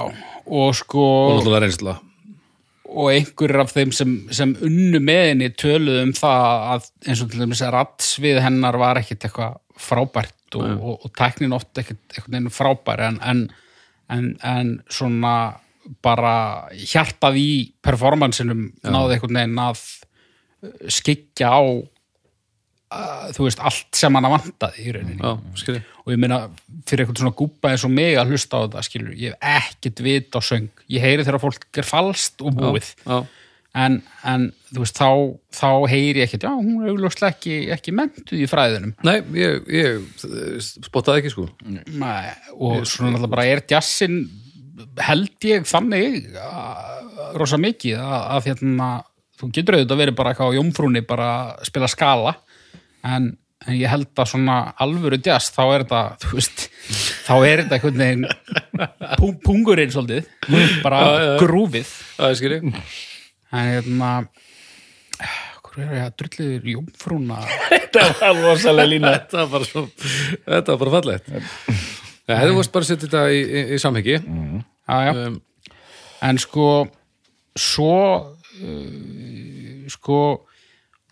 [0.47, 1.03] og sko
[1.35, 1.93] náttúrulega reynsla.
[2.95, 7.29] Og einhverjir af þeim sem, sem unnu með henni töluðu um það að eins og
[7.31, 12.01] til dæmis að rattsvið hennar var ekkit eitthvað frábært og, og, og tæknin oft ekkit
[12.09, 13.45] eitthvað neinu frábær en, en,
[14.09, 15.35] en, en svona
[16.05, 16.35] bara
[16.73, 17.49] hjartað í
[17.85, 19.83] performansinum náði eitthvað neginn að
[20.89, 21.61] skikja á
[22.95, 25.21] að, þú veist, allt sem hann vantaði í rauninni.
[25.21, 26.41] Já, og ég meina
[26.87, 30.03] fyrir eitthvað svona gúpa eins og mig að hlusta á þetta skilur, ég hef ekkert
[30.05, 30.69] vit á söng.
[30.91, 32.91] Ég heyri þegar fólk er falskt og búið.
[33.05, 33.17] já,
[33.75, 35.09] en, en þú veist, þá,
[35.59, 39.67] þá heyri ég ekkert já, hún er augljóslega ekki, ekki mentuð í fræðunum nei, ég,
[39.75, 41.49] ég spottaði ekki sko.
[41.65, 44.21] Nei, og svona náttúrulega bara er jazzin
[45.05, 48.89] held ég þannig að- rosa mikið að, að hérna,
[49.39, 52.35] þú getur auðvitað verið bara eitthvað á jómfrúni bara að spila skala
[53.05, 53.25] en,
[53.65, 56.65] en ég held að svona alvöru jazz, þá er þetta þú veist,
[57.25, 58.25] þá er þetta einhvern veginn
[59.19, 60.29] pung, pungurinn svolítið
[60.85, 61.01] bara
[61.41, 61.91] grúfið.
[62.19, 62.61] Já, ég skilji
[63.55, 64.13] en hérna
[65.65, 67.37] hvað er ég að drulliður jómfrúna?
[67.95, 69.11] Þetta var rosalega lína.
[69.17, 69.81] Þetta var bara svo
[70.45, 71.29] þetta var bara fallegt
[72.29, 74.17] ja, hefðu varst bara að setja þetta í, í, í samhengi.
[74.85, 75.13] Já, já.
[75.27, 75.39] um,
[76.29, 76.67] en sko
[77.55, 80.19] svo uh, sko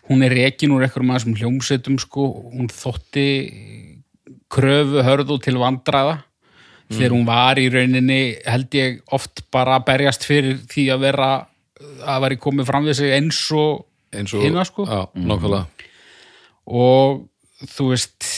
[0.08, 3.28] hún er rekin úr einhverjum aðeins hljómsveitum sko, hún þótti
[4.52, 6.20] kröfu hörðu til vandræða.
[6.92, 11.28] Þegar hún var í rauninni held ég oft bara að berjast fyrir því að vera
[12.04, 14.84] að væri komið fram við sig eins og eins og Hina, sko.
[14.86, 15.64] já, nákvæmlega.
[16.66, 17.24] Og
[17.72, 18.28] þú veist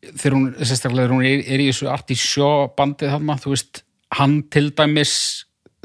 [0.00, 3.82] þegar hún, sérstaklega hún er, er í þessu arti sjó bandið þarna, þú veist
[4.18, 5.14] hann til dæmis,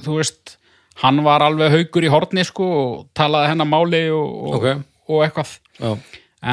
[0.01, 0.56] þú veist
[1.04, 4.86] hann var alveg haugur í horni sko og talaði hennar máli og, og, Ok.
[5.12, 5.51] og eitthvað
[5.82, 5.91] já,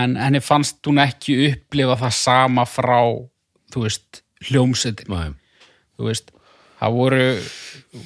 [0.02, 2.98] en henni fannst hún ekki upplifa það sama frá,
[3.72, 5.32] þú veist hljómsetin, næ,
[5.96, 6.32] þú veist
[6.82, 7.24] það voru,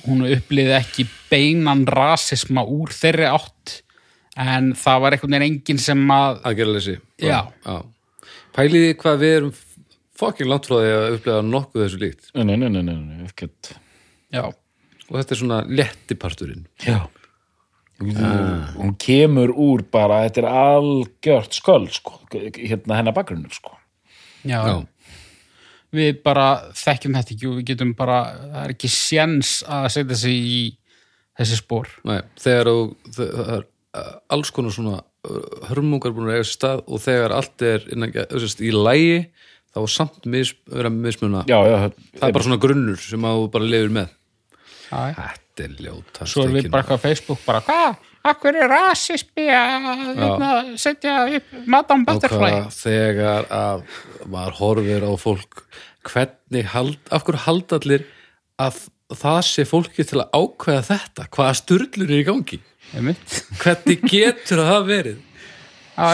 [0.05, 3.79] hún upplifði ekki beinan rasisma úr þeirri átt
[4.37, 7.39] en það var einhvern veginn enginn sem að aðgerðaleysi Já.
[7.65, 7.77] já.
[8.57, 9.53] Pæliði hvað við erum
[10.17, 12.31] fokkin langt frá því að upplega nokkuð þessu líkt?
[12.37, 13.73] Nei, nei, nei, nei, nei, ekkert
[14.33, 16.99] já, og þetta er svona lettiparturinn já.
[17.97, 18.75] Ah.
[18.77, 23.73] hún kemur úr bara þetta er algjört sköld sko, hérna hennar bakgrunnur sko.
[24.47, 24.75] Já, já,
[25.97, 30.21] við bara þekkjum þetta ekki og við getum bara, það er ekki séns að setja
[30.27, 30.61] sig í
[31.37, 32.85] þessi spór Nei, þegar þú,
[33.17, 35.01] það er uh, alls konar svona
[35.71, 39.21] hörmungar búin að eiga sér stað og þegar allt er innan, sérst, í lægi
[39.77, 41.77] þá er samt mis, vera mismuna já, já,
[42.17, 44.13] það er bara svona grunnur sem að þú bara lifir með.
[44.87, 45.01] Já,
[45.57, 49.47] Þetta er ljóta svo er við bara eitthvað á Facebook bara, hvað, akkur er rasismi
[49.53, 49.87] að
[50.21, 52.51] hérna, setja upp Madame Butterfly?
[52.77, 53.87] þegar að
[54.29, 55.65] maður horfir á fólk
[56.07, 58.07] hvernig hald, af hverju halda allir
[58.63, 58.85] að
[59.17, 61.27] það sé fólki til að ákveða þetta?
[61.35, 62.61] Hvaða sturlur er í gangi.
[62.93, 65.23] Hvernig getur það verið.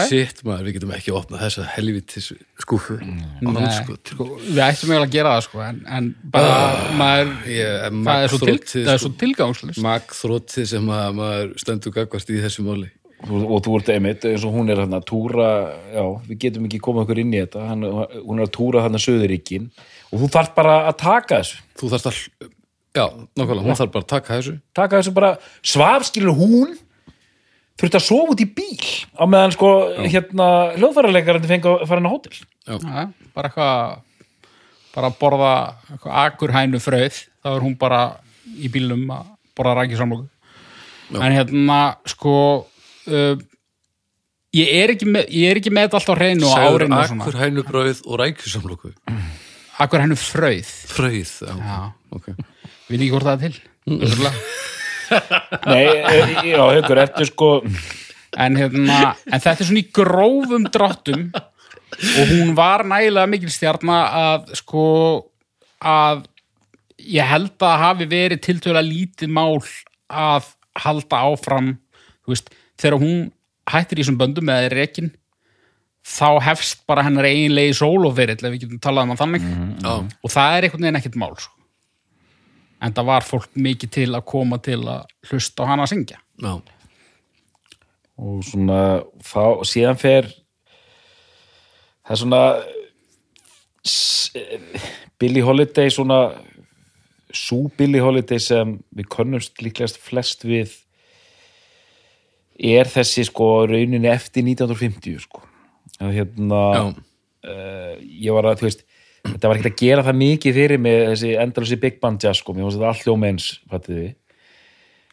[0.07, 2.29] Sitt maður, við getum ekki opnað þessa helvitis
[2.63, 6.53] skúfu Nei, sko, við ættum eiginlega að gera það sko, en, en bara
[6.95, 9.09] maður, Ég er það er svo, til, magþrotið, það er sko.
[9.09, 12.89] svo tilgangslust Magþrótið sem að maður stendur gagvast í þessu máli.
[13.23, 15.49] Og, og þú ert einmitt eins og hún er hann að túra
[15.91, 17.67] já, við getum ekki komið okkur inn í þetta.
[17.69, 17.85] Hann,
[18.23, 19.69] hún er að túra hann að Suðuríkin
[20.11, 21.61] og þú þarf bara að taka þessu.
[21.79, 22.19] Þú þarft að,
[22.93, 23.05] já,
[23.39, 24.55] nákvæmlega, hún þarf bara að taka þessu.
[24.77, 25.33] Taka þessu bara,
[25.65, 26.73] svaf skilur hún
[27.79, 29.69] þurfti að sofa út í bíl á meðan sko
[30.05, 32.35] hérna hljóðfærarleikarandi fengi að fara inn á hótel.
[32.69, 32.77] Já,
[33.33, 34.01] bara eitthvað
[34.93, 35.53] bara að borða
[35.89, 38.01] eitthvað akurhænu fröð þá er hún bara
[38.61, 40.29] í bílum að borða rækisamlóku
[41.17, 41.79] en hérna
[42.09, 42.35] sko
[43.09, 43.33] uh,
[44.53, 47.01] ég er ekki með ég er ekki með þetta alltaf á hreinu og Sæður árinu
[47.01, 48.93] akkur hænubröð og rækjusamloku
[49.81, 51.79] akurhænu fröð Fröið, já, Já.
[52.13, 52.29] ok
[52.89, 53.61] við ekki hvort það er til
[55.69, 57.49] nei, e, já, haukur, ertu sko.
[58.39, 63.97] En, hérna, en þetta er svona í grófum dráttum og hún var nægilega mikil stjarna
[64.17, 64.85] að sko
[65.83, 66.23] að
[66.97, 69.59] ég held að hafi verið tiltölulega lítið mál
[70.09, 70.47] að
[70.81, 71.73] halda áfram.
[72.25, 73.27] Veist, þegar hún
[73.69, 75.11] hættir í þessum böndum eða er rekin
[76.03, 79.45] þá hefst bara hennar eiginlegi sóloferill ef við getum talað um hann þannig.
[79.83, 81.62] Já, og það er einhvern veginn ekkert mál sko.
[82.83, 86.19] En það var fólk mikið til að koma til að hlusta á hana að syngja.
[86.43, 86.53] Já,
[88.23, 88.79] og svona
[89.25, 90.29] þá, síðan fer
[92.03, 92.41] það er svona
[95.19, 96.19] Billie Holiday svona
[97.33, 100.75] sú Billie Holiday sem við könnumst líklegast flest við
[102.53, 105.41] er þessi sko rauninni eftir 1950 sko.
[105.97, 106.83] Að hérna já,
[107.49, 108.85] uh, ég var að, þú veist
[109.27, 112.55] þetta var ekkert að gera það mikið fyrir mig þessi endalösi Big Band Jazz sko,
[112.55, 114.11] mér finnst þetta allt ljómeins fattiði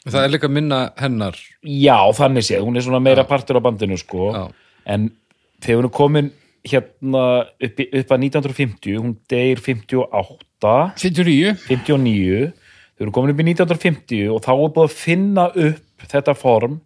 [0.00, 1.36] Það er líka minna hennar.
[1.60, 4.46] Já, þannig séð, hún er svona meira partur á bandinu sko, Já.
[4.88, 5.10] en
[5.60, 6.30] þegar hún er komin
[6.64, 13.42] hérna upp, upp að 1950, hún deyr 58, 59 59 þegar hún er komin upp
[13.44, 16.80] í 1950 og þá er búið að finna upp þetta form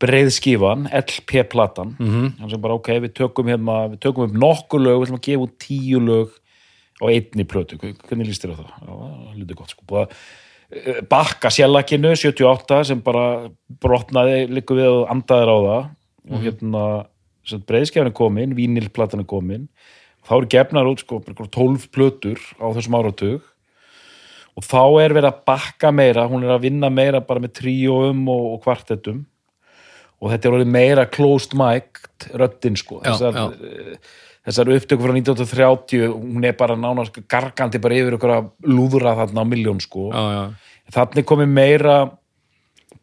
[0.00, 2.38] breiðskífan, LP-platan Mhm.
[2.40, 5.26] hann sem bara ok, við tökum hérna við tökum upp nokkur lög, við ætlum að
[5.28, 6.30] gefa út tíu lög
[7.00, 7.76] á einni plötu.
[7.78, 8.70] Hvernig líst þér á það?
[8.80, 10.10] Já, það lítið gott sko, búið að
[10.72, 15.90] eh, bakka sjallakinu 78 sem bara brotnaði líku við og andaðir á það.
[16.30, 16.84] Og hérna
[17.66, 19.68] breiðskjafan er komin, vínilplatan er komin.
[20.28, 23.40] Þá eru gefnar út sko bara einhverjar 12 plötur á þessum áratug.
[24.56, 28.28] Og þá er verið að bakka meira hún er að vinna meira bara með tríóum
[28.28, 29.24] og, og kvartettum
[30.20, 32.02] og þetta er orðið meira closed mic
[32.36, 33.00] röddin sko.
[33.00, 33.44] Já, þessar, já.
[33.48, 34.14] eh,
[34.48, 39.44] þessar upptöku frá 1930 hún er bara nánast gargandi bara yfir ykkur að lúðra þarna
[39.44, 40.10] á miljón sko.
[40.12, 40.42] Já, já,
[40.96, 41.98] þannig komið meira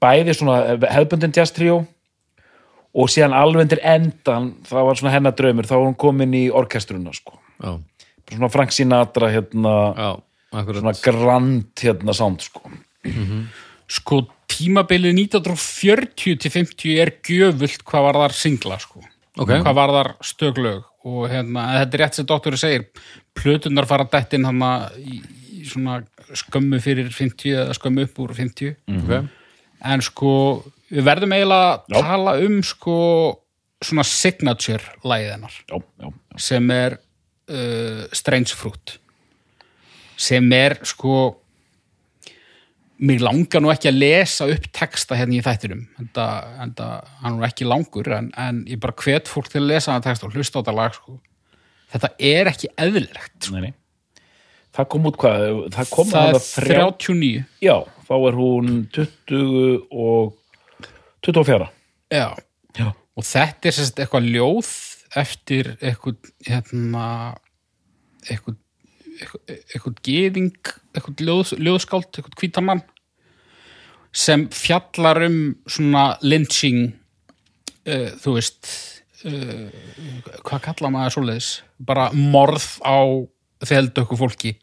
[0.03, 1.81] bæði svona hefbundin jazz tríó
[2.97, 6.47] og síðan alveg undir endan það var svona hennar draumur, þá var hún komin í
[6.53, 7.75] orkestruna sko, já,
[8.33, 9.75] svona Frank Sinatra hérna,
[10.53, 12.63] svona grand hérna sound sko.
[13.87, 14.21] Sko
[14.51, 19.03] tímabilið 1940 til 50 er gjöfult hvað var þar singla sko.
[19.37, 19.51] Ok.
[19.61, 22.85] hvað var þar stöglög og hérna, þetta er rétt sem doktorið segir.
[23.37, 24.63] Plötunar fara dættin hann
[24.97, 25.19] í,
[25.59, 25.99] í svona
[26.33, 29.11] skömmu fyrir 50 eða skömmu upp úr 50 Ok.
[29.91, 30.31] en sko
[30.89, 32.01] við verðum eiginlega að Já.
[32.01, 32.95] tala um sko
[33.83, 34.81] svona signature
[36.01, 36.09] já,
[36.41, 38.97] sem er uh, Strange Fruit.
[40.17, 41.37] Sem er sko
[42.97, 47.47] mér langar nú ekki að lesa upp texta hérna í þættinum en það hann er
[47.49, 50.57] ekki langur en, en ég bara hvet fólk til að lesa hann texta og hlusta
[50.57, 51.19] á þetta lag sko.
[51.93, 53.61] þetta er ekki eðlilegt sko.
[54.77, 57.75] það kom út hvað, það það er þrjá- 39 já,
[58.09, 60.35] þá er hún 20 og
[61.27, 61.69] 24
[62.13, 62.27] Já.
[62.77, 64.69] já, og þetta er sérst eitthvað ljóð
[65.17, 67.07] eftir eitthvað hérna
[68.27, 68.57] eitthvað
[69.21, 72.83] eitthvað, geðing eitthvað ljóð, ljóðskáld, eitthvað hvítamann
[74.17, 76.93] sem fjallar um svona lynching
[77.87, 78.71] uh, þú veist
[79.25, 79.67] uh,
[80.45, 81.51] hvað kalla maður svoleiðis?
[81.77, 82.97] Bara morð á
[83.67, 84.55] þeldöku fólki.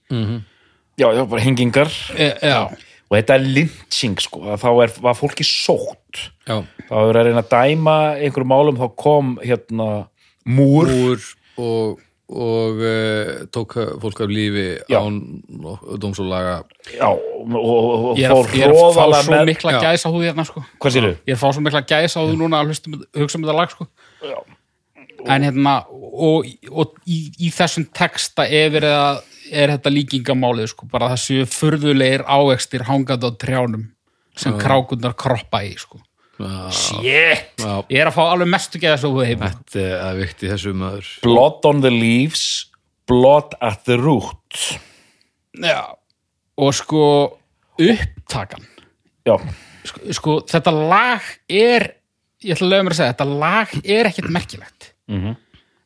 [0.95, 1.91] Já, já, bara hengingar.
[2.15, 6.29] E, já, og þetta er lynching sko, að þá er, var fólki sótt.
[6.47, 9.89] Já, þá er að reyna að dæma einhverjum málum þá kom hérna
[10.47, 11.27] múr, úr
[11.59, 14.99] og, og uh, tók fólk af lífi Já.
[14.99, 15.43] án
[16.01, 16.65] dómsólaga
[16.97, 17.21] já, og,
[17.53, 19.81] og, og ég er, fór ég er að fá svo með mikla Já.
[19.85, 20.63] gæsa húð hérna sko.
[20.81, 23.39] Hvað sér ég er að fá svo mikla gæsa á þú núna að hlusta, hugsa
[23.39, 23.89] um þetta lag sko.
[24.25, 24.39] Já.
[25.37, 29.21] en hérna og, og í, í þessum texta er, að,
[29.53, 33.91] er þetta líkingamálið sko, bara þessu furðulegir ávextir hangandi á trjánum
[34.37, 36.01] sem krákundar kroppa í sko
[36.75, 37.61] Shit!
[37.63, 41.11] Ég er að fá alveg mestu geða svo heim þetta er vikti þessu maður.
[41.23, 42.47] Blood on the leaves
[43.07, 44.61] Blood at the root.
[45.61, 45.93] Já,
[46.57, 47.03] og sko
[47.77, 48.65] upptakan.
[49.29, 49.37] Já,
[49.85, 51.87] sko, sko, þetta lag er
[52.45, 54.91] ég ætla að lögum að segja, þetta lag er ekkert merkilegt.
[55.09, 55.37] Mhm.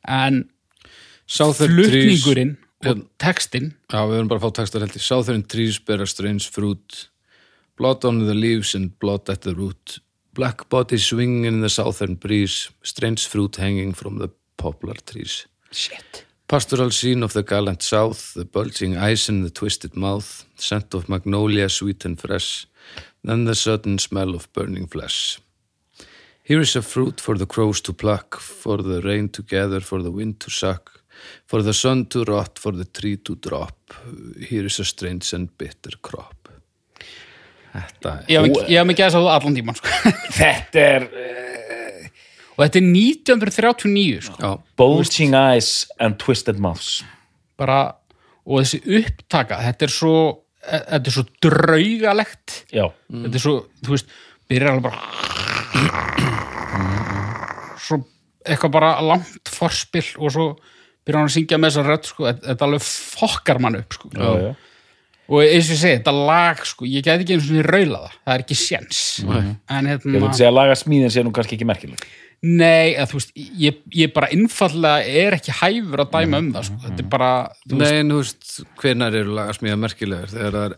[0.09, 0.49] en
[1.27, 3.05] Southern flutningurinn og Hérna.
[3.19, 6.49] textin Já, við erum bara að fá textar held í Southern trees bear a strange
[6.49, 7.09] fruit.
[7.77, 9.99] Blood on the leaves and blood at the root
[10.39, 15.49] Black bodies swinging in the southern breeze Strange fruit hanging from the poplar trees.
[15.73, 16.27] Shit.
[16.47, 21.09] Pastoral scene of the gallant south The bulging eyes and the twisted mouth Scent of
[21.09, 22.69] magnolia sweet and fresh
[23.25, 25.41] Then the sudden smell of burning flesh.
[26.45, 30.01] Here is a fruit for the crows to pluck For the rain to gather, for
[30.05, 31.03] the wind to suck
[31.47, 33.93] For the sun to rot, for the tree to drop.
[34.39, 36.38] Here is a strange and bitter crop
[37.87, 39.95] Þetta er Ég hef mikið þess að þú allan tíman sko.
[40.41, 41.09] þetta er
[42.59, 44.53] og þetta er 1939 sko.
[44.81, 45.71] Bulging eyes
[46.03, 47.05] and twisted mouths
[47.59, 47.79] bara,
[48.47, 50.15] og þessi upptaka þetta er svo,
[50.63, 53.55] e, þetta er svo draugalegt Já, þetta er svo,
[53.87, 54.17] þú veist,
[54.51, 54.99] byrjar alveg bara
[57.83, 58.01] svo
[58.49, 60.47] eitthvað bara langt forspill og svo
[61.07, 64.11] byrjar hann að syngja með þessa rödd sko, þetta þetta alveg fokkar mann upp sko.
[64.15, 64.51] já, já.
[65.29, 68.17] Og eins og ég segi, þetta lag sko, ég get ekki eins og raula það,
[68.25, 69.03] það er ekki séns.
[69.25, 72.09] En Ég hérna vil segja að laga smíðin sé nú kannski ekki merkileg
[72.45, 76.69] nei, að, þú veist, ég, ég bara innfallega er ekki hæfur að dæma um það
[76.69, 76.77] sko.
[76.85, 77.31] þetta er bara,
[77.65, 80.31] þú Nei, en þú veist, hvenar eru lagasmíða merkilegar?
[80.31, 80.77] Þegar það er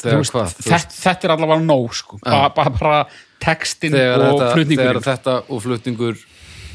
[0.00, 2.20] þegar veist hvað, þetta, þetta er allavega nóg sko.
[2.22, 3.00] bara, bara, bara
[3.42, 6.24] textin þegar, og þetta, þegar flutningurinn þetta og flutningur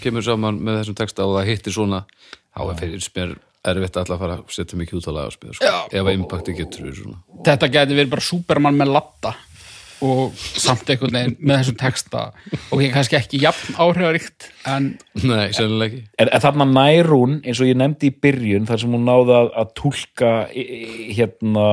[0.02, 2.02] kemur saman með þessum texta og það hittir svona
[2.56, 3.38] þá er fyrir mér
[3.72, 5.74] erfitt að fara að setja mikið út á lagaspíða sko.
[5.92, 9.34] Ef að impacti getur við svona þetta geti verið bara Superman með latta
[10.06, 12.22] og samt einhvern veginn með þessum texta
[12.76, 14.90] og ég kannski ekki jafn áhrifaríkt en
[15.24, 18.82] Nei, sennilega ekki En, en þarna nær hún, eins og ég nefndi í byrjun, þar
[18.84, 21.68] sem hún náði að, að túlka í- í- hérna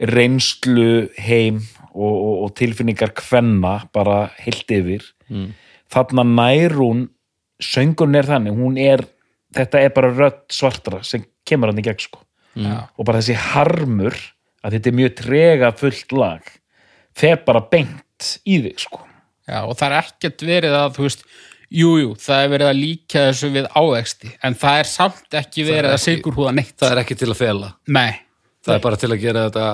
[0.00, 1.62] reynslu heim
[1.94, 5.06] og, og, og tilfinningar kvenna bara heilt yfir.
[5.32, 5.52] Mm.
[5.92, 7.06] Þarna nær hún,
[7.62, 9.06] söngun er þannig, hún er,
[9.56, 12.22] þetta er bara rödd svartra sem kemur hann í gegn sko.
[12.56, 14.16] já, Og bara þessi harmur,
[14.64, 16.42] að þetta er mjög trega fullt lag,
[17.16, 19.02] fer bara beint í þig sko.
[19.48, 21.26] já, og það er ekkert verið að þú veist,
[21.66, 25.64] jújú, jú, það er verið að líka þessu við ávexti en það er samt ekki
[25.66, 26.76] verið að ekki- sigur húða neitt.
[26.78, 27.72] Það er ekki til að fela.
[27.88, 28.12] Nei,
[28.64, 29.66] það er bara til að gera þetta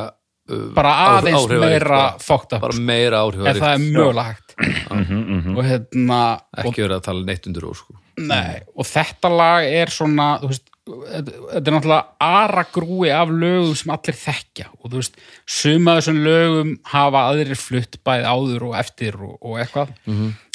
[0.52, 4.56] uh, bara aðeins meira fókt upp, bara meira ef það áhrifaríkt er mögulega hægt
[5.56, 7.94] og hérna og ekki verið að tala neitt undir ó sko.
[8.20, 13.92] Nei, og þetta lag er svona, þú veist, þetta er náttúrulega aragrúi af lögum sem
[13.94, 14.68] allir þekkja.
[14.82, 19.60] Og þú veist, suma þessum lögum hafa aðrir flutt bæði áður og eftir og, og
[19.62, 19.92] eitthvað.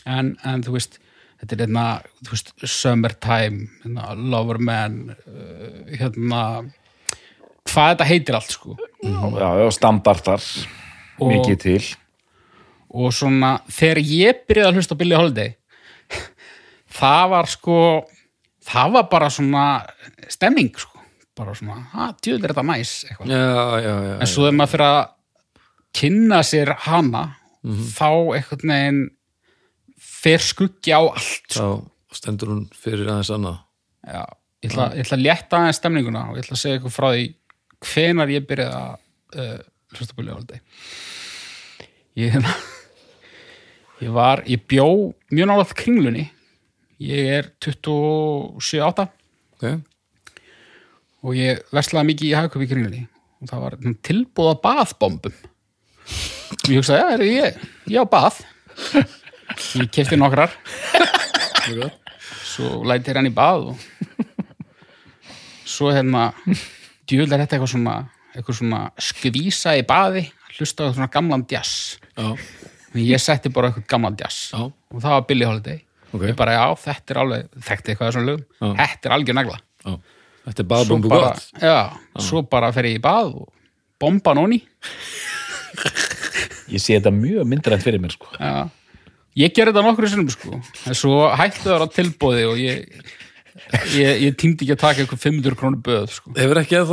[0.06, 1.00] En, en þú veist,
[1.42, 1.86] þetta er hérna,
[2.26, 6.42] þú veist, Summertime, hérna, Loverman, uh, hérna,
[7.68, 8.76] hvað þetta heitir allt, sko.
[9.04, 10.44] Já, já, standardar,
[11.22, 11.82] mikið til.
[12.90, 15.56] og svona þegar ég byrjaði að hlusta á Billie Holiday
[16.98, 17.80] það var sko
[18.68, 19.66] það var bara svona
[20.32, 21.04] stemming sko,
[21.38, 24.74] bara svona að djöður er þetta næs eitthvað, já, já, já, en svo þegar maður
[24.74, 25.04] fyrir að
[25.98, 27.24] kynna sér hana
[27.98, 29.06] þá einhvern veginn
[29.98, 31.70] fer skuggi á allt sko.
[32.10, 33.58] þá stendur hún fyrir aðeins annað.
[34.08, 34.24] Já,
[34.64, 37.08] ég ætla, ég ætla að létta aðeins stemninguna og ég ætla að segja ykkur frá
[37.12, 37.26] því
[37.88, 39.60] hvenar ég byrjaði að uh,
[39.98, 40.62] hlusta Billie Holiday
[42.18, 42.56] ég hérna
[44.06, 44.88] ég var, ég bjó
[45.34, 46.26] mjög nálaðt kringlunni
[47.04, 49.06] ég er 27-8
[49.58, 49.78] okay.
[51.24, 53.04] og ég verslaði mikið í hagköp í kringlunni.
[53.42, 55.38] Og það var tilbúða baðbombum.
[56.58, 57.62] Og ég hugsaði, já, er ég,
[57.94, 58.42] ég á bað.
[59.78, 60.54] Ég kefti nokkrar.
[62.48, 63.86] Svo lætir hann í bað og
[65.68, 66.32] svo hérna
[67.08, 67.96] djúl er þetta eitthvað svona
[68.34, 70.28] eitthvað svona skvísa í baði
[70.58, 75.04] hlusta á svona gamlan jazz já, og ég setti bara eitthvað gamlan jazz já, og
[75.04, 75.82] það var Billie Holiday
[76.18, 76.28] Ok.
[76.32, 78.70] ég bara, já, þetta er alveg þekkti eitthvað þessum lögum, Já.
[78.84, 79.94] þetta er algjör negla já
[80.48, 81.78] þetta er baðbombu gott já,
[82.24, 83.48] svo bara fer ég í bað og
[84.00, 84.62] bomba nóni
[86.68, 88.28] Ég sé þetta mjög myndrænt fyrir mér sko.
[88.36, 88.68] Já.
[89.38, 93.06] Ég gerði þetta nokkru sinnum sko en svo hættu það á tilbóði og ég,
[93.94, 96.34] ég, ég týndi ekki að taka eitthvað 500 krónu böð sko.
[96.36, 96.92] hefur ekki að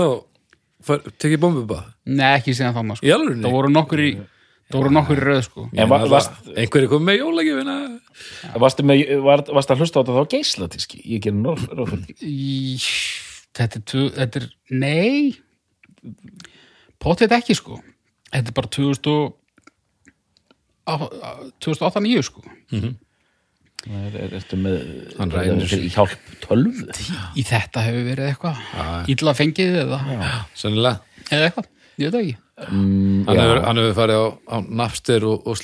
[0.85, 3.09] þá tekið bombubað Nei, ekki síðan þannig sko.
[3.09, 4.11] í Það voru nokkur í
[4.75, 5.65] það voru nokkur í röð sko.
[5.71, 7.77] En va varst, einhverju kom með jólagjöfina
[8.61, 11.01] varstu, með, var, varst að hlusta á þetta þá geislatíski?
[11.15, 11.23] Ég
[11.93, 12.17] því.
[12.27, 12.43] í,
[13.55, 13.83] þetta,
[14.19, 15.39] er, er nei.
[17.05, 17.79] Potið ekki sko.
[18.33, 19.41] Þetta er bara 2000 og
[21.65, 22.45] 2008-2009 sko.
[23.85, 26.89] Það er, er, ertu með hjálp tölvu?
[27.37, 30.01] Í þetta hefur verið eitthvað illa fengið eða,
[31.29, 31.69] eða eitthvað,
[32.01, 35.57] ég veit ekki mm, Hann já, hefur, hann hefur farið á, á Napster og, og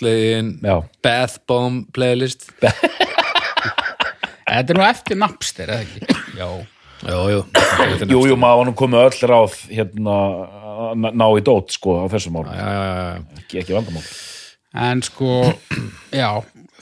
[0.64, 0.76] já.
[1.05, 2.49] Bath Bomb playlist.
[4.51, 6.18] Þetta er nú eftir Napster, eða ekki?
[6.41, 6.49] Já.
[7.01, 7.45] Jú, jú.
[8.11, 10.16] Jú, jú, maður var nú komið öll ráð hérna
[10.91, 13.41] að ná- í dót sko á þessum árum, Já, já, já.
[13.41, 14.05] ekki, ekki vandamál
[14.91, 15.30] En sko,
[16.12, 16.28] já,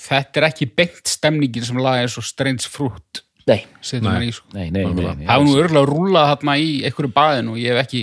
[0.09, 4.50] þetta er ekki beint stemningin sem laga eins og Strange Fruit Nei, sko.
[4.52, 5.24] nei, nei, nei, nei.
[5.24, 8.02] Það var nú örgulega rúlað þarna í einhverju baðinu og ég hef ekki,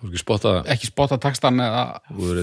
[0.00, 0.68] Þú er ekki spottað það.
[0.72, 1.82] ekki spottað takstan eða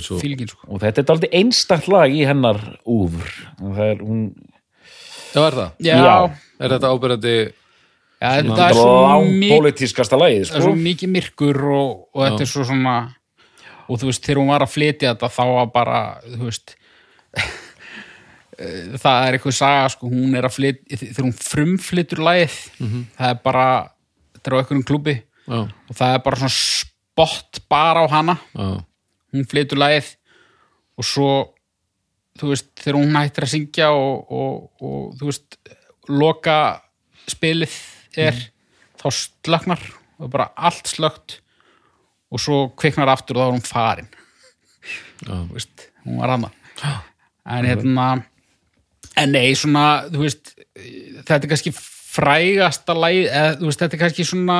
[0.06, 0.20] svo...
[0.22, 0.68] fílgin, sko.
[0.70, 4.28] Og þetta er aldrei einstakt lag í hennar úfur Það er hún
[5.34, 5.72] Já, er það?
[5.82, 6.14] Já, Já.
[6.58, 7.38] Er þetta ábyrjandi...
[8.18, 10.62] já þetta er svo mikið lagið það er sko.
[10.66, 12.98] svo mikið myrkur og, og þetta er svo svona
[13.88, 16.74] og þú veist, þegar hún var að flytja þetta þá var bara, þú veist
[19.04, 23.40] það er eitthvað saga, sko, hún er að flytja þegar hún frumflytur lagið það er
[23.46, 23.68] bara,
[24.36, 26.56] þetta er á einhverjum klúbi Já, og það er bara svona
[27.18, 28.38] spott bara á hana.
[28.54, 28.86] Já,
[29.34, 30.14] hún flytur lagið
[30.98, 31.30] og svo
[32.38, 35.58] þú veist, þegar hún hættir að syngja og, og, og þú veist
[36.08, 36.58] loka
[37.28, 37.74] spilið
[38.18, 38.38] er
[39.02, 39.82] þá slöknar
[40.22, 41.40] og bara allt slögt
[42.30, 44.10] og svo kviknar aftur og þá er hún farin.
[45.26, 45.34] Já.
[45.34, 46.52] þú veist, hún var hana
[47.48, 48.08] en hérna
[49.18, 50.54] en nei, svona, þú veist
[51.26, 54.60] þetta er kannski frægasta lagið, eða þú veist, þetta er kannski svona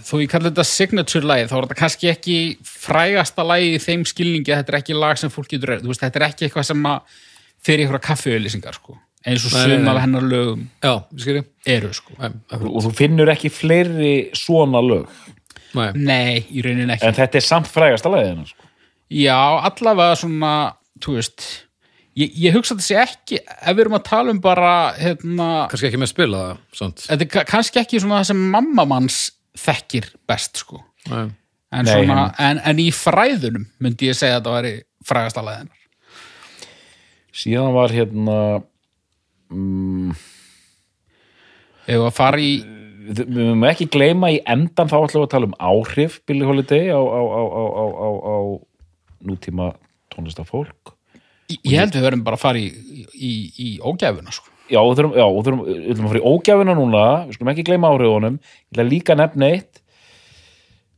[0.00, 4.04] þó ég kalli þetta signature lagið, þá er þetta kannski ekki frægasta lagið í þeim
[4.08, 6.86] skilningi að þetta er ekki lag sem fólk getur, veist, þetta er ekki eitthvað sem
[6.88, 7.16] að
[7.62, 9.90] fyrir einhverja kaffiauðlýsingar, sko eins og Nei, nei, sum nei.
[9.92, 10.92] af hennar lögum Já,
[11.70, 12.16] eru, sko
[12.58, 15.10] Og þú finnur ekki fleiri svona lög
[15.78, 15.90] nei.
[15.94, 18.70] nei, í rauninni ekki En þetta er samt frægasta lagið hennar sko.
[19.12, 19.38] Já,
[19.68, 20.54] allavega svona,
[21.04, 21.46] þú veist
[22.18, 26.02] ég, ég hugsa sé ekki ef við erum að tala um bara hérna, Kannski ekki
[26.02, 26.42] með að spila
[26.80, 29.20] það, er kannski ekki svona það sem mamma manns
[29.58, 30.80] þekkir best, sko.
[31.10, 31.28] Nei.
[31.72, 34.74] en, Nei, svona, hann- en, en í fræðunum myndi ég segja að þetta væri
[35.08, 35.70] frægastalaðin
[37.32, 38.36] Síðan var hérna
[39.50, 40.12] mm,
[41.88, 42.52] ef að fara í
[43.02, 46.92] Við mögum ekki gleyma í endan þá ætlum við að tala um áhrif Billie Holiday
[46.94, 48.36] á, á, á, á, á, á, á
[49.26, 49.72] nútíma
[50.14, 50.92] tónlistafólk
[51.66, 52.68] ég held við verðum bara að fara í,
[53.12, 56.28] í, í ógæfuna, sko Já, og þurfum, já, og þurfum, við þurfum að fara í
[56.32, 59.82] ógjafina núna, við skulum ekki gleyma áhrifunum, ég ætla líka að nefna eitt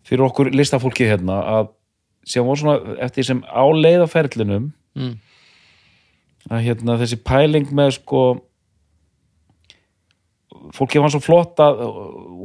[0.07, 1.71] fyrir okkur listafólkið hérna, að
[2.29, 5.17] sem var svona eftir sem á leið á ferlinum, Mm.
[6.55, 8.21] að hérna þessi pæling með sko,
[10.75, 11.81] fólkið var svo flott að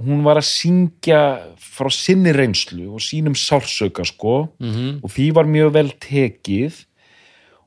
[0.04, 1.20] hún var að syngja
[1.62, 6.86] frá sinni reynslu og sínum sársöka sko, Mm og því var mjög vel tekið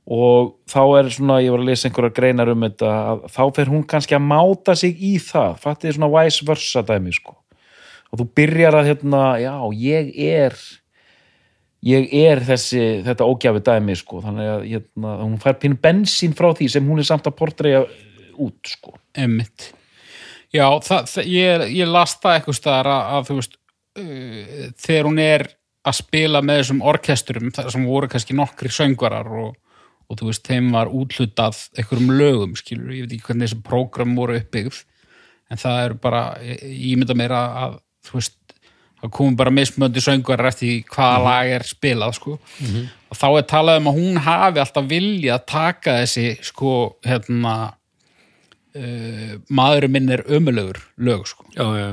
[0.02, 2.92] og þá er svona, ég var að lesa einhverjar greinar um þetta,
[3.30, 7.36] þá fer hún kannski að máta sig í það, fattið svona vice versa dæmi, sko.
[8.12, 10.58] Og þú byrjar að hérna, já, ég er
[11.86, 14.22] ég er þessi þetta ógjafi dæmi, sko.
[14.24, 17.86] Þannig að hérna, hún fær pinn bensín frá því sem hún er samt að portreja
[18.42, 18.96] út, sko.
[19.18, 19.72] Emmitt.
[20.52, 23.58] Já, það, það, ég, ég las það eitthvað staðar að, að þú veist
[24.02, 25.46] uh, þegar hún er
[25.82, 29.54] að spila með þessum orkesturum, það sem voru kannski nokkri söngvarar og,
[30.12, 34.12] og þú veist, þeim var útlutað einhverjum lögum, skilur, ég veit ekki hvernig þessi prógram
[34.18, 34.82] voru uppbyggð
[35.52, 38.38] en það er bara, ég, mynda meira að, þú veist,
[39.02, 42.38] það komum bara mismöndi söngvarar eftir hvaða lag er spilað, sko.
[43.10, 47.54] Og þá er talað um að hún hafi alltaf vilja að taka þessi, sko, hérna
[48.78, 51.88] uh, maðurinn minn er ömulegur lög sko, Já, já,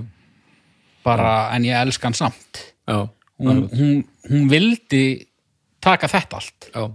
[1.04, 2.64] bara en ég elska hann samt.
[2.88, 3.10] Já,
[3.42, 5.04] hún, hún, hún vildi
[5.84, 6.72] taka þetta allt.
[6.74, 6.88] Já,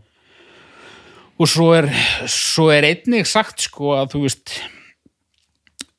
[1.39, 1.89] og svo er,
[2.31, 4.53] svo er einnig sagt sko að þú veist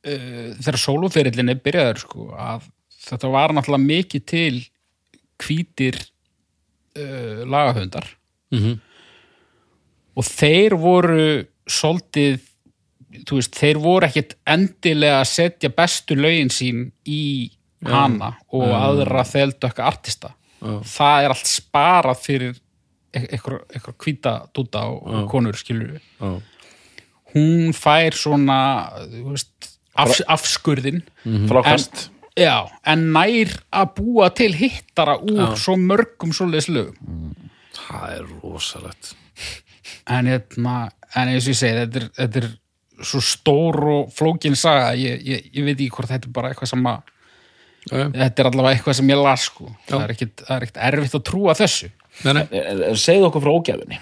[0.08, 2.68] uh, þegar sólóferillin er byrjaður sko að
[3.06, 4.56] þetta var náttúrulega mikið til
[5.44, 5.98] hvítir
[7.00, 8.08] uh, lagahöndar
[8.56, 8.76] Mhm.
[10.16, 11.24] og þeir voru
[11.68, 12.38] svolítið
[13.32, 17.50] veist, þeir voru ekkit endilega að setja bestu lögin sín í
[17.84, 20.30] hana og aðra þeldökka artista
[20.62, 20.78] Já.
[20.86, 22.56] það er allt sparað fyrir
[23.16, 26.34] eitthvað, eitthvað hvíta dúta og, konur skilur já,
[27.36, 28.60] hún fær svona
[29.12, 31.02] veist, af, afskurðin
[31.50, 32.10] frákast.
[32.36, 37.32] Já, en nær að búa til hittara úr svo mörgum svoleiðis lögum.
[37.78, 39.14] Það er rosalegt.
[40.12, 40.76] en, hérna,
[41.16, 42.50] en eins og ég segi þetta er, þetta er
[43.06, 46.74] svo stór og flókin saga ég, ég, ég veit ekki hvort þetta er bara eitthvað
[46.76, 47.12] sem að
[47.86, 48.06] Já, já.
[48.18, 49.68] þetta er allavega eitthvað sem ég las sko.
[49.70, 49.90] Já.
[49.92, 50.14] það er
[50.56, 51.90] er ekkit erfitt að trúa þessu
[52.24, 54.00] Nei, nei, Eh, segðu okkur frá ógjafinni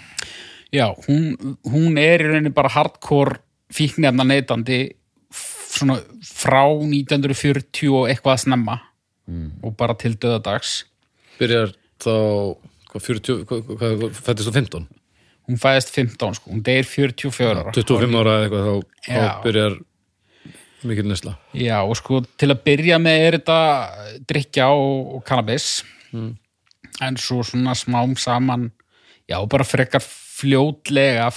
[0.74, 3.40] Já, hún, hún er í rauninni bara hardcore
[3.74, 4.80] fíknefna neytandi
[5.34, 8.80] svona frá 1940 og eitthvað að snemma
[9.64, 10.84] og bara til döðadags
[11.40, 11.72] Byrjar
[12.04, 12.14] þá,
[12.92, 14.86] hvað, 40, hvað, hvað, hvað fættist þú 15?
[15.44, 17.72] hún fæðist 15 sko, hún deyr 44 ára.
[17.76, 19.74] 25 ára eða eitthvað, þá, þá byrjar
[20.88, 21.34] mikil nesla.
[21.56, 23.58] Já, og sko til að byrja með er þetta
[24.28, 25.68] drikja og, og cannabis
[27.02, 28.72] en svo svona smám saman
[29.30, 31.30] já, bara frekar fljótlega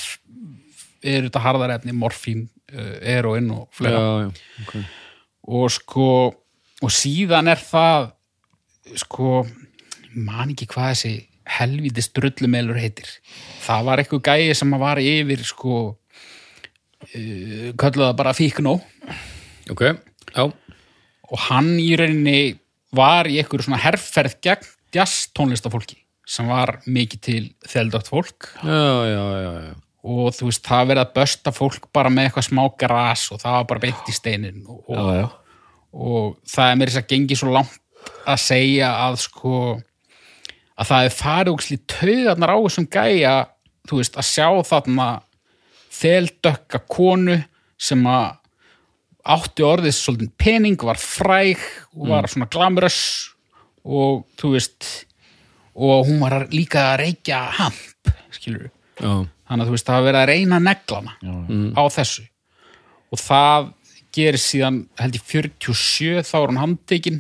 [1.07, 4.01] er þetta harðarefni, morfín, uh, eroin og fleira.
[4.01, 4.75] Já, já, ok.
[5.47, 6.09] og sko
[6.85, 8.11] og síðan er það
[9.03, 9.45] sko
[10.17, 11.15] man ekki hvað þessi
[11.57, 13.09] helviti strullumelur heitir.
[13.63, 18.79] Það var eitthvað gæi sem var yfir sko uh, kölluðu það bara fíknó.
[19.71, 19.83] Ok,
[20.35, 22.57] já, og hann í rauninni
[22.97, 28.49] var í einhverju svona herrferð gegn jazz tónlistafólki sem var mikið til þeldögt fólk.
[28.67, 29.75] Já, já, já,
[30.07, 33.59] og þú veist, það verið að bösta fólk bara með eitthvað smá gras og það
[33.59, 34.87] var bara beint í steinin og,
[35.91, 37.83] og, það er mér þess að gengi svo langt
[38.27, 39.55] að segja að sko
[40.77, 43.37] að það er farið úksli taugarnar á þessum gæja,
[43.89, 45.07] þú veist, að sjá þarna
[45.97, 47.39] þeldökka konu
[47.81, 48.35] sem að
[49.27, 51.63] átti orðið svolítið pening, var fræg
[51.97, 53.01] og var svona glamurös
[53.87, 54.89] og þú veist
[55.77, 58.69] og hún var líka að reykja hamp, skilur
[58.99, 59.11] já.
[59.47, 61.17] þannig að þú veist, það hafa verið að reyna neglana
[61.77, 62.25] á þessu
[63.13, 63.69] og það
[64.17, 67.19] gerir síðan held ég 47 þá er hann handtekinn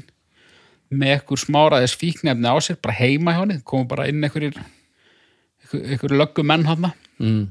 [0.96, 5.82] með ekkur smáraðis fíknefni á sér bara heima hjá henni, komu bara inn einhverjir einhver,
[5.92, 7.46] einhver löggu menn hann Mm.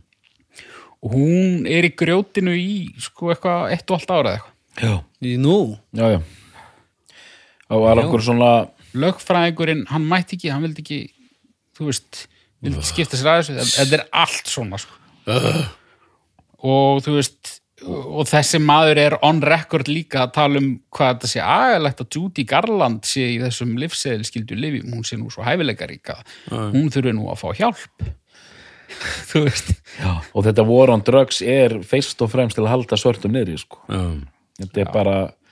[1.01, 4.51] og hún er í grjótinu í sko eitthvað eitt og allt ára eða eitthvað
[4.85, 4.95] Já,
[5.25, 5.55] Í nú?
[5.95, 6.19] já, já.
[7.65, 8.49] Það var okkur svona
[8.99, 11.01] lögfræðingurinn, hann mætti ekki, hann vildi ekki
[11.77, 12.25] þú veist,
[12.63, 14.97] vildi ekki skipta sér aðeins en þetta er allt svona sko.
[16.65, 21.29] og þú veist og þessi maður er on record líka að tala um hvað þetta
[21.29, 25.43] sé agalegt að Judy Garland sé í þessum livseðil skildu lifjum, hún sé nú svo
[25.45, 28.05] hæfileikaríka hún þurfi nú að fá hjálp
[29.29, 30.11] þú veist já.
[30.31, 33.81] og þetta war on drugs er fyrst og fremst til að halda svörtum niðri sko.
[33.89, 34.03] Já.
[34.63, 35.44] þetta er bara svona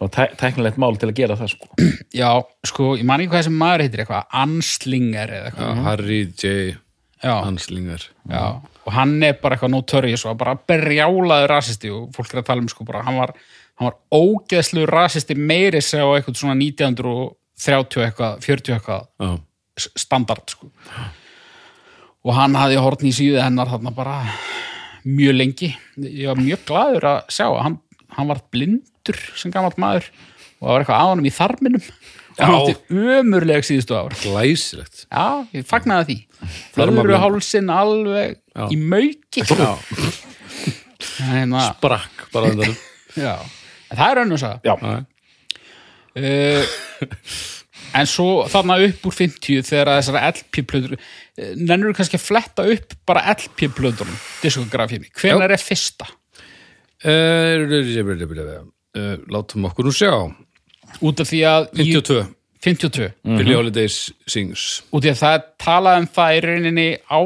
[0.00, 1.68] tæ tæknilegt mál til að gera það sko.
[2.22, 2.30] já,
[2.66, 6.52] sko, ég man ekki hvað þessi maður heitir eitthvað, anslinger eða eitthvað Já, Harry J.
[7.22, 8.06] já, Hanslingar.
[8.32, 8.44] Já,
[8.82, 12.64] og hann er bara eitthvað notorious og bara berjálaður rasisti og fólk er að tala
[12.64, 13.34] um sko bara, hann var,
[13.78, 19.38] hann var ógeðslu rasisti meiri sig á eitthvað svona 1930 eitthvað, 40 eitthvað
[19.96, 20.68] standard sko
[22.22, 24.16] og hann hafði hortn í síðu hennar þarna bara
[25.08, 27.78] mjög lengi ég var mjög glaður að sjá að hann,
[28.18, 28.42] hann var
[29.02, 30.08] blindur sem gamall maður
[30.62, 31.86] og það var eitthvað á honum í þarminum
[32.32, 32.74] og hann átti
[33.18, 35.02] ömurleg síðustu ár Glæsilegt.
[35.10, 36.16] Já, ég fagnaði því.
[37.20, 38.64] Hálsinn alveg Já.
[38.72, 39.44] í mauki.
[39.44, 39.72] Já.
[41.18, 42.76] Hérna, Brakk bara þetta.
[43.18, 43.34] já.
[43.90, 44.60] En það er önnur saga.
[44.64, 45.04] já.
[46.12, 46.64] Uh,
[47.98, 50.96] en svo þarna upp úr 50 þegar þessara LP-plöður
[51.60, 55.10] nennur kannski að fletta upp bara LP-plöðunum, diskografími.
[55.20, 56.08] Hvenær er fyrsta?
[58.92, 60.12] Uh, látum okkur nú sjá.
[61.00, 61.68] Út af því að...
[61.80, 62.26] í- 52.
[62.62, 63.06] 52.
[63.26, 63.96] Billie Holidays
[64.30, 64.82] sings.
[64.94, 67.18] út í að það er talað um það í rauninni á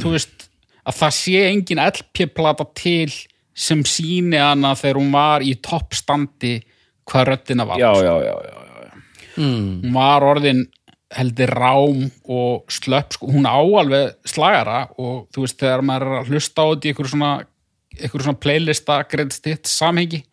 [0.00, 0.48] þú veist,
[0.82, 3.12] að það sé engin LP-plata til
[3.54, 6.56] sem síni hana þegar hún var í toppstandi
[7.06, 8.56] hvað röddina var já, já, já, já,
[8.88, 8.96] já.
[9.38, 10.64] hún var orðin
[11.14, 13.28] heldur rám og slöpp sko.
[13.30, 16.94] hún á alveg slagara og þú veist þegar maður er að hlusta á þetta í
[16.96, 17.30] ykkur svona,
[18.08, 20.24] ykkur svona playlista greiðst hitt samhengi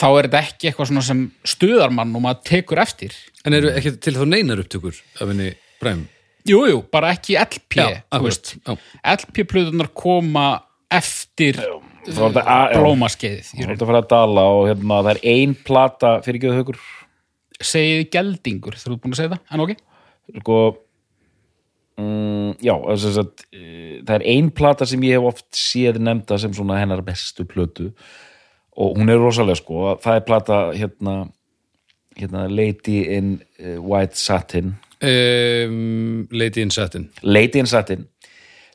[0.00, 1.20] þá er þetta ekki eitthvað svona sem
[1.52, 3.14] stuðar mann og maður tekur eftir.
[3.44, 6.06] En eru ekki til þá neinar upptökur af henni Bræm?
[6.48, 7.76] Jú, jú, bara ekki LP
[8.08, 8.76] þú.
[9.14, 10.46] LP-plöðunar koma
[10.90, 11.58] eftir
[12.08, 13.76] blómaskeiðið í Það er raun.
[13.76, 16.80] að fara að dala og hérna, það er ein plata fyrir ekki þau hugur
[17.60, 19.72] Segið geldingur, þú ert búin að segja það, en ok.
[20.40, 20.54] Sko
[22.00, 26.38] mm, já, þess að eh, það er ein plata sem ég hef oft séð nefnda
[26.40, 27.90] sem svona hennar bestu plötu
[28.80, 31.16] og hún er rosalega sko það er plata hérna,
[32.16, 34.74] hérna Lady in uh, White Satin.
[35.00, 37.08] Um, Lady in Satin.
[37.22, 38.06] Lady in Satin.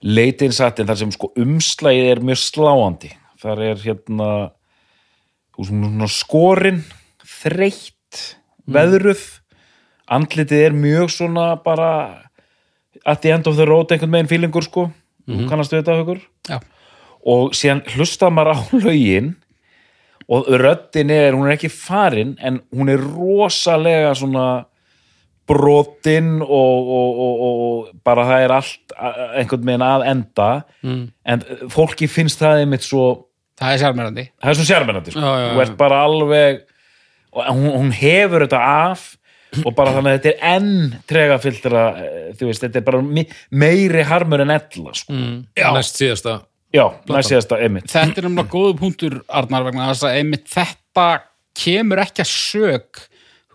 [0.01, 3.11] Lady in Satin, þar sem sko umslægið er mjög sláandi.
[3.41, 4.29] Þar er hérna
[5.55, 6.83] þú veist, hún er svona skorin
[7.35, 8.21] þreytt,
[8.69, 9.25] veðruð.
[10.15, 11.89] Andlitið er mjög svona bara
[13.05, 14.89] at the end of the road einhvern veginn fílingur sko.
[15.25, 16.59] Mm kannastu þetta hugur Já,
[17.25, 19.33] og síðan hlusta maður á lögin
[20.29, 24.65] og röddin er, hún er ekki farin en hún er rosalega svona
[25.45, 28.95] brotin og, og, og, og bara það er allt
[29.37, 30.47] einhvern veginn að enda
[30.85, 31.03] Mm.
[31.25, 33.03] en fólki finnst það einmitt svo
[33.57, 35.21] það er sérmærandi það er svo sérmennandi sko.
[35.21, 35.51] Já, já, já.
[35.53, 36.59] þú ert bara alveg
[37.35, 38.59] og hún, hún hefur þetta
[38.91, 39.05] af
[39.65, 41.83] og bara þannig að þetta er enn trega fylltra,
[42.35, 43.01] þú veist, þetta er bara
[43.55, 45.13] meiri harmur en ella sko.
[45.15, 45.37] Mm.
[45.77, 46.33] Næst síðasta
[46.75, 47.89] já, næst síðasta einmitt.
[47.91, 51.07] Þetta er umlega góðu punktur Arnar vegna þess að einmitt þetta
[51.55, 53.03] kemur ekki að sög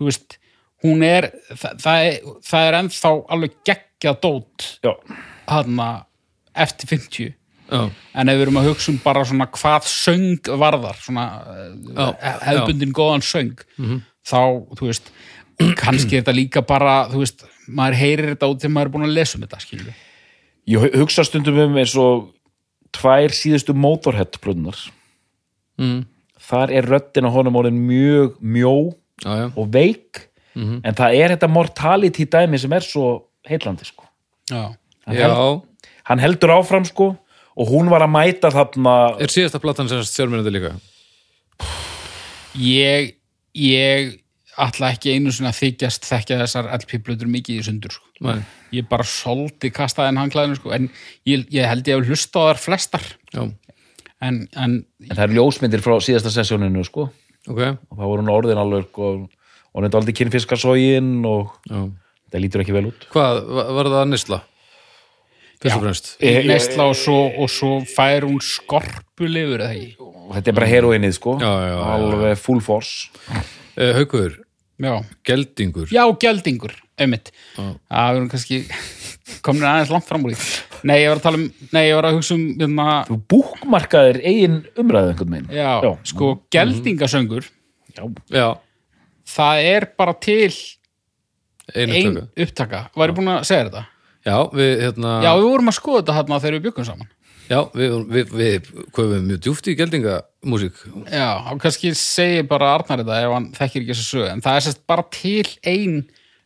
[0.01, 0.39] þú veist,
[0.85, 4.95] hún er það, það, er, það er ennþá alveg geggjað dót já,
[5.51, 5.91] hana
[6.65, 7.37] eftir 50
[7.71, 7.85] Já,
[8.19, 11.27] en ef við erum að hugsa um bara svona hvað söng varðar svona
[11.95, 12.07] já,
[12.49, 13.53] hefbundin góðan söng
[14.27, 14.41] þá,
[14.75, 15.13] þú veist
[15.79, 19.07] kannski er þetta líka bara, þú veist maður heyrir þetta út þegar maður er búin
[19.07, 20.01] að lesa um þetta skilur við.
[20.73, 22.27] ég hu- hugsa stundum um eins og
[22.97, 24.79] tvær síðustu Motorhead plöðunar
[25.81, 26.03] mm.
[26.51, 28.75] þar er röddin á honum orðin mjög mjó
[29.23, 29.47] já, já.
[29.55, 30.27] og veik
[30.61, 33.05] en það er þetta mortality dæmi sem er svo
[33.49, 34.05] heillandi sko.
[34.51, 34.75] já,
[35.07, 35.31] Hann já.
[36.11, 37.13] hann heldur áfram sko
[37.57, 40.75] og hún var að mæta þarna Er síðasta platan sem sjálfmyndandi líka?
[42.59, 43.15] ég
[43.55, 44.17] ég
[44.61, 48.07] ætla ekki einu að þykjast þekkja þessar LP-blöður mikið í sundur sko.
[48.27, 48.43] Nei.
[48.73, 50.71] Ég bara soldi kastaði en hanglaðinu sko.
[50.77, 50.91] en
[51.27, 53.07] ég, ég held ég að hlusta á þar flestar.
[53.35, 53.43] Já,
[54.21, 57.09] en, en en það eru ljósmyndir frá síðasta sessjóninu sko.
[57.49, 57.61] Ok.
[57.91, 59.29] Og það voru orðin alveg og
[59.71, 61.85] og hún er aldrei kynfiskarsógin og já.
[62.33, 63.05] það lítur ekki vel út.
[63.13, 64.41] Hvað, va- var það Nisla?
[65.61, 66.09] Fyrst og fremst.
[66.25, 68.41] Ég- ég- neysla og svo, og svo fær hún
[70.31, 71.39] og þetta er bara heroinnið sko.
[71.39, 71.87] Já, já, já, já.
[71.95, 73.11] alveg full force.
[73.77, 74.39] Haukur,
[74.79, 75.87] já, geldingur.
[75.91, 78.59] Já geldingur einmitt, það við erum kannski
[79.47, 80.49] komin aðeins langt fram úr því.
[80.89, 84.21] Nei, ég var að tala um, nei, ég var að hugsa um hérna, þú búkmarkaðir
[84.25, 85.55] eigin umræðu einhvern veginn.
[85.55, 85.91] Já, Já.
[86.13, 87.49] sko, geldingasöngur.
[87.97, 88.05] Já.
[88.33, 88.49] Já,
[89.37, 90.51] það er bara til
[91.71, 93.87] einu ein tökka upptaka, var ég búin að segja þetta?
[94.27, 97.11] Já, við, hérna Já, við vorum að skoða þetta hérna þegar við byggum saman.
[97.51, 100.77] Já, við, við, við komum mjög djúft í geldingamúsík.
[101.11, 104.59] Já, og kannski segi bara Arnar þetta ef hann þekkir ekki þessu sögu en það
[104.59, 105.97] er sérst bara til ein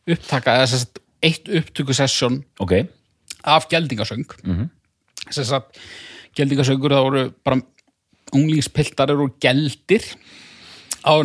[0.05, 2.73] upptaka eða sérst eitt upptökusessjón ok,
[3.43, 4.69] af geldingasöng mm -hmm.
[5.59, 5.63] að
[6.35, 7.61] geldingasöngur það voru bara
[8.33, 10.03] unglingspiltar eru geldir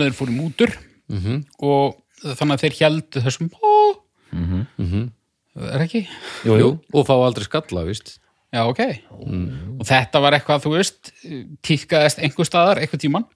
[0.05, 0.71] þeir fóru í mútur
[1.19, 1.45] -hmm.
[1.59, 3.51] og þannig að þeir heldu þessum
[4.33, 5.11] mm -hmm.
[5.75, 6.09] er ekki?
[6.45, 8.21] jú, jú, og fá aldrei skalla, víst
[8.51, 8.81] Já, ok.
[9.79, 11.13] Og þetta var eitthvað, þú veist,
[11.63, 13.27] tíkaðist einhver staðar, einhver tíman.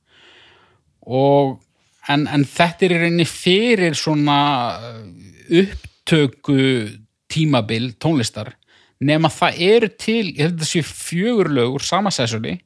[1.06, 1.60] Og,
[2.12, 4.38] en, en þetta er í rauninni fyrir svona
[4.78, 5.00] uh,
[5.62, 6.58] upptöku
[7.32, 8.52] tímabil tónlistar,
[9.04, 12.58] nema það eru til, ég held að það sé fjögur lög úr sama sessóni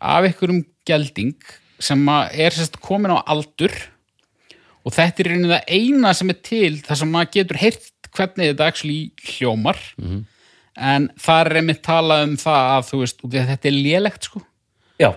[0.00, 1.36] af einhverjum gelding
[1.82, 3.72] sem er sérst komin á aldur.
[4.84, 8.08] Og þetta er í rauninni það eina sem er til þar sem maður getur heyrt
[8.14, 8.98] hvernig þetta actually
[9.34, 9.80] hljómar.
[10.74, 14.42] En það er einmitt talað um það að þú veist, þetta er lélegt sko.
[15.00, 15.10] Já,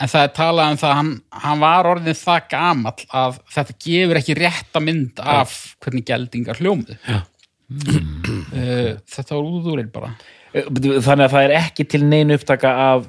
[0.00, 1.12] en það er talað um það að hann,
[1.46, 6.96] hann var orðin það gamall að þetta gefur ekki rétta mynd af hvernig geldingar hljómið
[7.06, 10.12] uh, þetta var úðúrinn bara.
[10.56, 13.08] Þannig að það er ekki til neinu upptaka af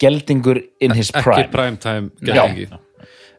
[0.00, 1.50] geldingur in his Ekki prime.
[1.52, 2.70] primetime geldingi.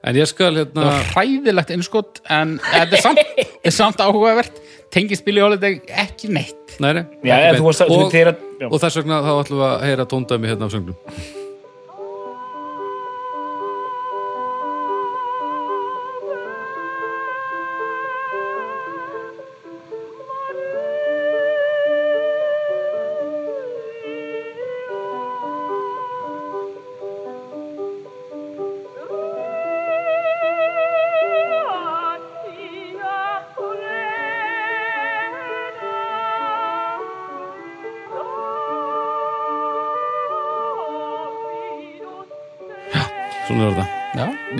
[0.05, 4.57] En ég skal það hérna var hræðilegt innskott en þetta er samt, er samt áhugavert.
[4.91, 6.73] Tengist Billy Holiday ekki neitt.
[6.83, 10.05] Nei, nei, Já, ekki að- og, að- og þess vegna þá ætlum við að heyra
[10.11, 10.97] tóndæmi hérna af söngnum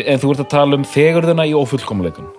[0.08, 2.30] en þú ert að tala um fegurðuna í ófullkomleikum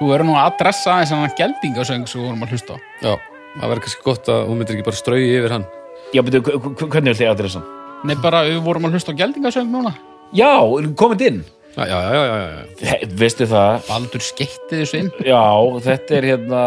[0.00, 2.78] þú verður nú að adressa aðeins hann geldingasöng sem við vorum að hlusta á.
[3.04, 3.12] Já,
[3.52, 5.70] það verður kannski gott að hún myndir ekki bara strauji yfir hann.
[6.10, 7.64] Já, betur, hvernig vil þið adressa?
[8.08, 9.92] Nei, bara við vorum að hlusta á geldingasöng núna.
[10.32, 10.54] Já,
[10.96, 11.42] komið inn?
[11.76, 12.46] Já, já, já, já,
[12.82, 15.10] já, veistu það, Baldur skeitti þessu inn.
[15.22, 15.44] Já,
[15.84, 16.62] þetta er hérna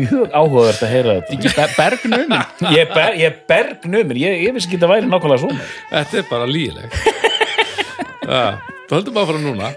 [0.00, 1.68] mjög áhugavert að heyra þetta.
[1.76, 2.34] Bergnumin
[2.74, 5.68] ég er, ber, ég ég, ég vissi ekki að það væri nákvæmlega svona.
[5.92, 6.98] Þetta er bara lígileg
[8.24, 9.72] Þú höldum bara frá núna.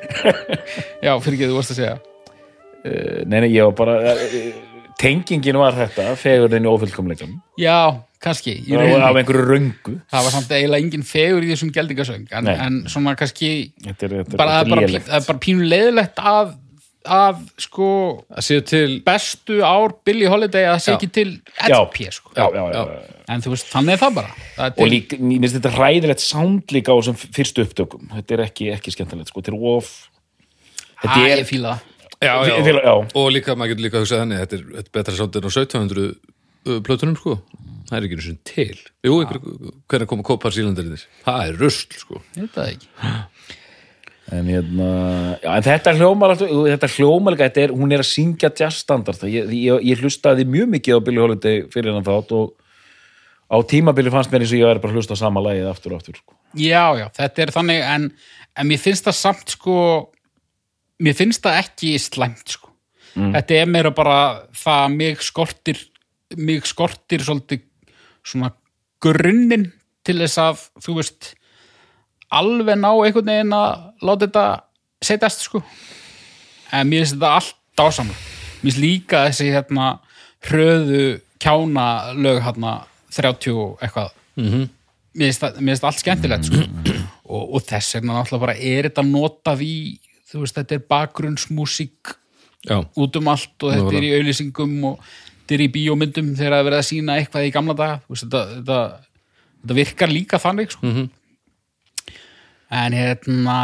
[1.05, 1.97] Já, fyrir ekki þú varst að segja.
[2.87, 4.51] Eh, nei, nei, ég var bara eh,
[5.01, 9.01] tengingin var þetta, fegurðin í ófullkomleikum já, kannski af rauninni.
[9.07, 9.95] af einhverju röngu.
[10.11, 13.51] Það var samt eiginlega engin fegur í þessum geldingasöng en, en svona kannski
[13.83, 16.55] þetta er, þetta er, bara, það, þetta er bara, það bara pínu leiðilegt að
[17.13, 17.87] að sko
[18.29, 20.95] að séu til bestu ár Billie Holiday að það sé Já.
[20.97, 21.27] ekki til.
[21.67, 22.31] LP sko.
[22.35, 22.83] já, já, já, já.
[22.93, 23.15] já.
[23.35, 25.73] en þú veist, þannig er það bara það er og til, líka, mér finnst þetta
[25.77, 29.67] hræðilegt sound líka á þessum fyrstu upptökum þetta er ekki, ekki skemmtilegt, sko, þetta er
[29.75, 29.91] of
[31.01, 31.85] þetta að er ég það
[32.23, 32.93] já, Ég fíla- já.
[33.21, 35.45] og líka, maður getur líka að hugsa þannig þetta er, þetta er betra sátt en
[35.45, 37.35] á 1700 uh, plötunum sko,
[37.89, 39.41] það er ekki eins og til jú, ykkur,
[39.91, 42.87] hvernig koma kópar sílandarinnir það er rusl sko ég veit það ekki
[44.31, 44.87] en, hérna,
[45.41, 49.85] já, en þetta hljómar þetta hljómar þetta er, hún er að syngja jazzstandard, ég, ég,
[49.91, 52.55] ég hlustaði mjög mikið á Billie Holiday fyrir hennan þátt og
[53.47, 56.01] á tímabili fannst mér eins og ég væri bara að hlusta sama lagið aftur og
[56.01, 56.35] aftur, sko.
[56.59, 58.09] Já, já, þetta er þannig en,
[58.59, 59.77] en mér finnst það samt sko
[61.03, 62.73] mér finnst það ekki slæmt sko.
[63.17, 64.17] Þetta er meira bara
[64.53, 65.79] það að mig skortir
[66.37, 67.63] mig skortir svolítið
[68.27, 68.51] svona
[69.01, 69.71] grunninn
[70.05, 71.29] til þess að þú veist
[72.33, 74.45] alveg ná einhvern veginn að láta þetta
[75.01, 75.61] setjast sko.
[76.71, 79.99] En mér finnst þetta allt dásamlega mér finnst líka þessi hérna
[80.47, 82.71] hröðu kjána lög hérna
[83.13, 84.09] 30 og eitthvað.
[85.17, 86.63] Finnst það- mér finnst allt skemmtilegt sko.
[87.29, 89.75] og, og þess vegna náttúrulega bara er þetta notað í
[90.31, 92.13] þú veist, þetta er bakgrunnsmúsík
[92.67, 94.99] já, út um allt og þetta er í auðlýsingum og
[95.47, 97.99] þetta er í bíómyndum þegar það er verið að sína eitthvað í gamla daga.
[98.07, 98.79] Þú veist, þetta, þetta,
[99.61, 100.87] þetta virkar líka þannig sko.
[102.69, 103.59] En hérna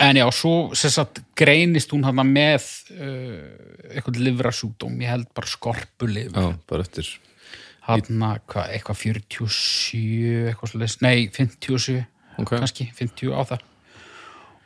[0.00, 2.64] en já, svo sagt greinist hún hann með
[2.96, 7.10] uh, eitthvað livrasjúdóm, ég held bara skorpulif já, bara eftir.
[7.88, 8.06] Hann
[8.48, 12.00] hvað, eitthvað 47 eitthvað svolítið, nei 57
[12.40, 12.54] Ok.
[12.56, 13.66] kannski, 50 á það.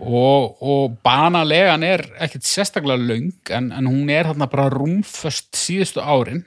[0.04, 6.02] Og, og banalegan er ekkert sérstaklega löng en, en hún er hann bara rúmföst síðustu
[6.02, 6.42] árin.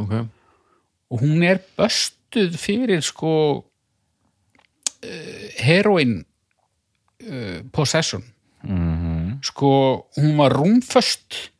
[0.00, 0.14] Ok,
[1.10, 3.32] og hún er böstuð fyrir sko
[5.04, 8.24] uh, heroin uh, possession.
[9.40, 9.70] Sko
[10.18, 11.50] hún var rúmföst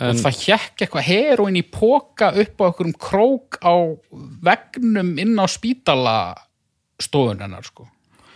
[0.00, 3.72] En- og það hjekk eitthvað heroin í póka upp á einhverjum krók á
[4.44, 6.34] vegnum inn á spítala
[7.00, 7.86] stofunennar sko.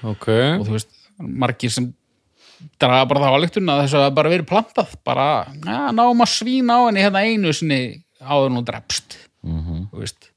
[0.05, 0.29] Ok.
[0.61, 1.91] Og þú veist, margir sem
[2.81, 5.27] draga bara það áleiktun að þess að það bara verið plantað bara,
[5.65, 7.81] ja, náum að svína á henni hérna einu sinni
[8.21, 9.17] áður nú drepst.
[9.45, 10.31] Þú veist.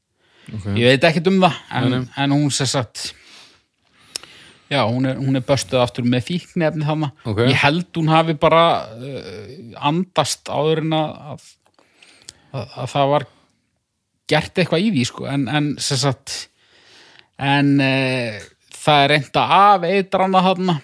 [0.75, 3.13] Ég veit ekkert um það en, en hún sér satt
[4.73, 7.11] já, hún er, hún er böstuð aftur með fíknefni þarna.
[7.29, 7.43] Ok.
[7.47, 8.63] ég held hún hafi bara
[8.97, 9.51] uh,
[9.89, 11.45] andast áður en að, að,
[12.53, 13.27] að, að það var
[14.33, 15.27] gert eitthvað í því sko.
[15.29, 16.39] En, en sér satt
[17.41, 18.41] en uh,
[18.83, 20.79] það er reynda af eitrana þarna.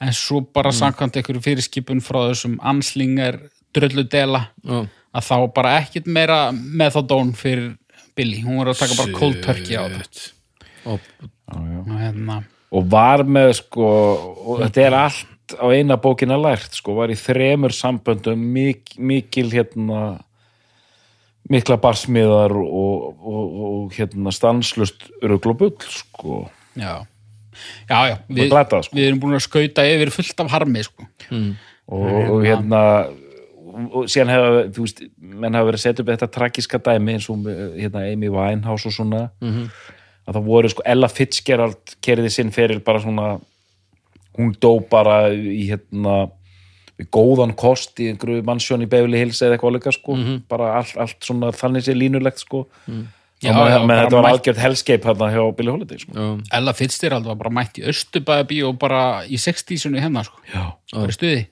[0.00, 3.36] En svo bara samkvæmt einhverju fyrirskipun frá þessum anslingar
[3.76, 7.74] drölludela já, að þá bara ekkit meira methadón fyrir
[8.16, 10.22] Billy, hún var að taka bara cold turkey á það.
[10.88, 11.04] Og
[12.00, 12.40] hérna
[12.70, 17.18] og var með sko og þetta er allt á eina bókina lært sko, var í
[17.18, 20.20] þremur samböndum mik mikil hérna
[21.50, 26.44] mikla barsmiðar og, og, og hérna stanslust ruglubull sko.
[26.78, 27.00] Já,
[27.88, 28.94] já, já við, Og glatað, sko.
[28.94, 31.08] við erum búin að skauta yfir fullt af harmi sko.
[31.90, 32.06] og,
[32.36, 32.82] og hérna
[33.80, 37.26] og síðan hefur, þú veist, menn hafa verið að setja upp þetta tragiska dæmi eins
[37.32, 39.24] og með, hérna, Amy Winehouse og svona
[40.30, 43.32] að það voru sko, Ella Fitzgerald kerði sinn fyrir bara svona
[44.38, 46.30] hún dó bara í hérna
[47.00, 50.14] við góðan kost í einhverju mannsjón í Beverly Hills eða eitthvað líka sko.
[50.52, 52.66] Bara allt, allt svona þannig sé línulegt sko.
[53.40, 56.26] Já, já, já, bara þetta var mætt- algjört helscape hérna hjá Billy Holiday sko.
[56.52, 60.36] Ella Fitzgerald var bara mætt í Östubæði og bara í 60-sunni hennar sko.
[60.92, 61.46] bara í stuði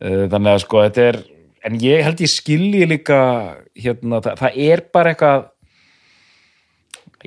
[0.00, 1.18] Eh, þannig að sko þetta er
[1.68, 3.18] en ég held ég skilji líka
[3.76, 5.42] hérna, það, það er bara eitthvað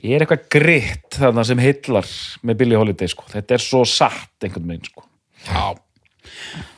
[0.02, 2.08] ég er eitthvað gritt þarna sem hillar
[2.42, 5.06] með Billy Holiday sko, þetta er svo satt einhvern veginn sko.
[5.46, 5.76] Já.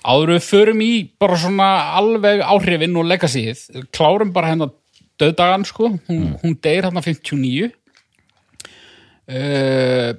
[0.06, 0.92] Áður við förum í
[1.22, 3.62] bara svona alveg áhrifin og legacyð,
[3.96, 4.74] klárum bara hennar
[5.22, 7.70] döðdagan sko, hún, hún deyr hann 59
[9.32, 10.12] uh,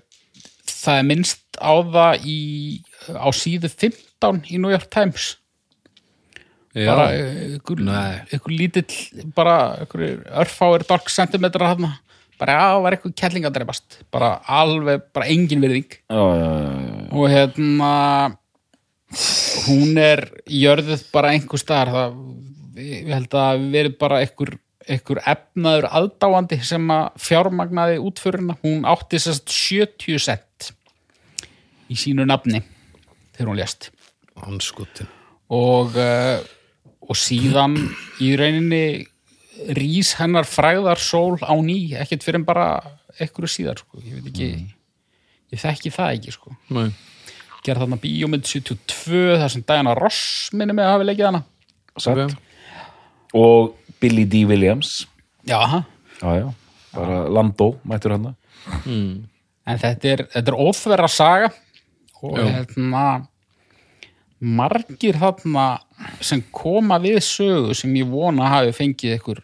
[0.71, 2.39] það er minnst á það í,
[3.13, 5.35] á síðu 15 í New York Times.
[6.77, 8.19] Já, bara eh, ykkur, Nei.
[8.37, 10.03] ykkur lítill bara ykkur
[10.43, 11.87] örfáir dark centimetra hann
[12.41, 15.97] bara já, var eitthvað kelling að dreipast bara alveg, bara engin virðing.
[16.11, 17.09] Já, já, já, já.
[17.17, 17.93] og hérna
[19.67, 21.93] hún er jörðuð bara einhver staðar.
[21.97, 22.23] Það,
[22.83, 24.55] ég held að hafi verið bara einhver,
[24.87, 30.73] einhver efnaður aðdáandi sem að fjármagnaði útföruna, hún átti sérst 70 cent
[31.93, 32.63] í sínu nafni
[33.37, 33.91] þegar hún lést.
[35.57, 36.43] Og, uh,
[37.07, 37.77] og síðan
[38.21, 39.07] í rauninni
[39.77, 42.67] rís hennar fræðar sól á ný, ekkert fyrir en bara
[43.17, 44.51] einhverju síðar, sko, ég veit ekki
[45.55, 46.57] ég þekki það ekki, sko.
[46.75, 46.91] Nei.
[47.67, 51.43] gerð þarna bíómynd 72 þar sem Diana Ross minni mig að hafi leikið hana.
[51.97, 52.21] Satt.
[52.27, 52.37] Ok.
[53.35, 54.45] og Billy D.
[54.47, 55.07] Williams.
[55.47, 55.83] Já,
[56.21, 56.53] já, já,
[56.95, 58.37] bara Lando mættur hann.
[58.87, 61.51] En þetta er, þetta er óþverra saga.
[62.23, 63.27] Og hérna
[64.41, 65.67] margir þarna
[66.21, 69.43] sem koma við sögu sem ég vona hafi fengið ykkur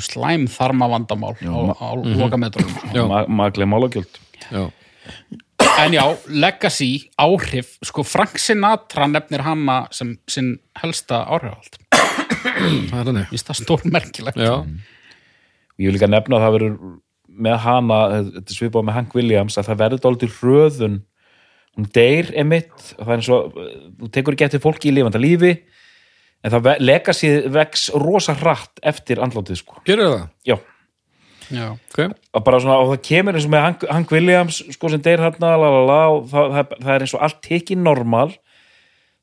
[0.00, 2.76] slæm þarma vandamál á, á lokametrunum.
[2.94, 3.04] Já.
[3.08, 4.20] Ma maglega málagjöld.
[4.50, 4.68] Já,
[5.80, 11.80] en já, legacy, áhrif sko Frank Sinatra nefnir hana sem sinn helsta áhrifald
[12.90, 14.40] það er stórmerkilegt.
[14.40, 14.64] Já,
[15.80, 16.74] ég vil líka nefna að það verður
[17.40, 18.00] með hana,
[18.34, 20.98] þetta svipað með Hank Williams að það verður dálítið hröðun.
[21.78, 23.58] Hún deyr emitt og það er eins og,
[24.00, 25.54] þú tekur ekki eftir fólki í lifanda lífi
[26.44, 30.28] en það lega sér vex rosa hratt eftir andlátið sko, gerir það?
[30.52, 30.58] já.
[31.50, 31.72] Já.
[31.74, 35.00] Ok, og bara svona, og það kemur eins og með Hank, Hank Williams sko sem
[35.02, 38.28] deyr hérna það, það, það er eins og allt tekið normal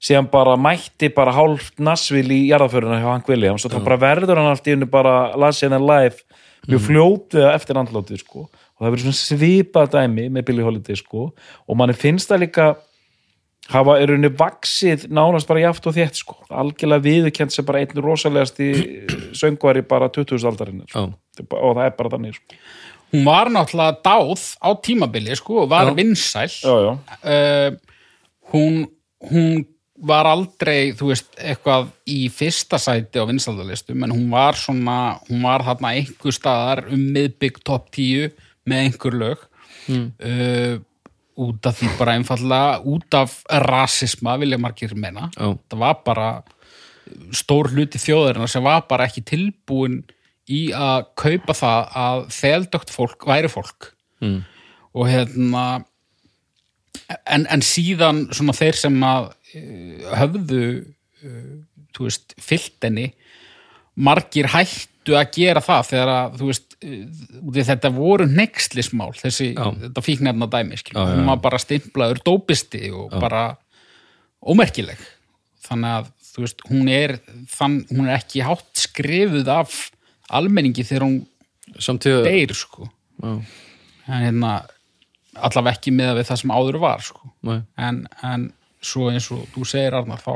[0.03, 4.41] síðan bara mætti bara hálft nasvil í jarðaföruna hjá Hank Williams og þá bara verður
[4.41, 6.27] hann allt í unni bara last in a life
[6.67, 8.45] mjög fljótið eftir andlátið sko.
[8.47, 11.29] Og það verður svona svipað dæmi með Billy Holiday sko.
[11.65, 12.67] Og manni finnst það líka
[13.71, 18.03] hafa er unni vaksið nánast bara jáft og þétt sko algjörlega viðurkend sem bara einn
[18.03, 18.67] rosalegasti
[19.39, 20.39] söngvari bara 20.
[20.47, 22.59] aldarinnar já, og það er bara þannig sko.
[23.13, 25.95] hún var náttúrulega dáð á tímabili sko, og var Já.
[25.95, 26.93] vinsæl já, já.
[27.23, 27.97] uh,
[28.53, 28.87] hún,
[29.31, 29.65] hún
[29.97, 35.41] var aldrei, þú veist, eitthvað í fyrsta sæti á vinsaldalistum en hún var svona, hún
[35.41, 38.29] var þarna einhver staðar um miðbygg top 10
[38.69, 39.45] með einhver lög
[39.89, 40.77] uh,
[41.37, 46.29] út af því bara einfallega út af rasisma vilja margir menna já, það var bara
[47.35, 50.01] stór hluti þjóðarinnar sem var bara ekki tilbúin
[50.51, 53.91] í að kaupa það að þeldögt fólk væri fólk.
[54.17, 54.39] Mm.
[54.97, 55.63] og hérna
[57.29, 61.51] en, en síðan svona þeir sem að uh, höfðu uh,
[61.93, 63.11] þú veist, fyllt henni
[63.93, 69.71] margir hættu að gera það þegar að, þú veist, þetta voru nexlismál, þessi Já.
[69.87, 71.29] þetta fíknefna dæmi, Já, já, hún já.
[71.31, 73.57] var bara stimplaður dópisti og bara
[74.45, 75.01] ómerkileg.
[75.67, 77.17] Þannig að, þú veist, hún er
[77.51, 79.77] þann, hún er ekki hátt skrifuð af
[80.29, 81.17] almenningi þegar hún
[81.81, 82.89] samtíða deyr, sko.
[83.23, 83.33] Já,
[84.07, 84.53] en hérna
[85.43, 87.31] allavega ekki með við það sem áður var sko.
[87.47, 88.47] nei, en, en
[88.83, 90.33] svo eins og þú segir Arnar þá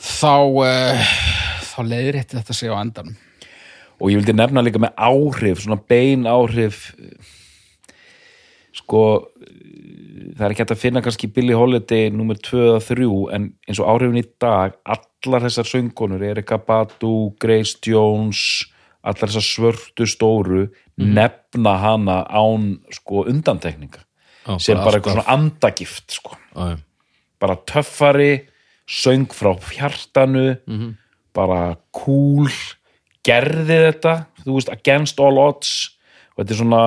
[0.00, 0.34] þá
[0.64, 1.10] uh,
[1.70, 3.16] þá leiðir þetta sig á endanum
[4.00, 6.88] og ég vildi nefna líka með áhrif svona bein áhrif
[8.80, 9.04] sko
[10.36, 13.80] það er ekki hægt að finna kannski Billy Holiday nummer 2 eða 3 en eins
[13.82, 18.64] og áhrifin í dag allar þessar söngunur, Erika Badu Grace Jones
[19.00, 20.66] allar þessar svörtu stóru
[21.00, 24.02] nefna hana án sko undantekninga.
[24.46, 26.36] Já, sem bara eitthvað svona andagift sko.
[27.40, 28.46] Bara töffari
[28.88, 30.58] söng frá hjartanu
[31.36, 32.48] bara cool
[33.26, 34.14] gerði þetta,
[34.44, 35.72] þú veist against all odds
[36.34, 36.82] og þetta er svona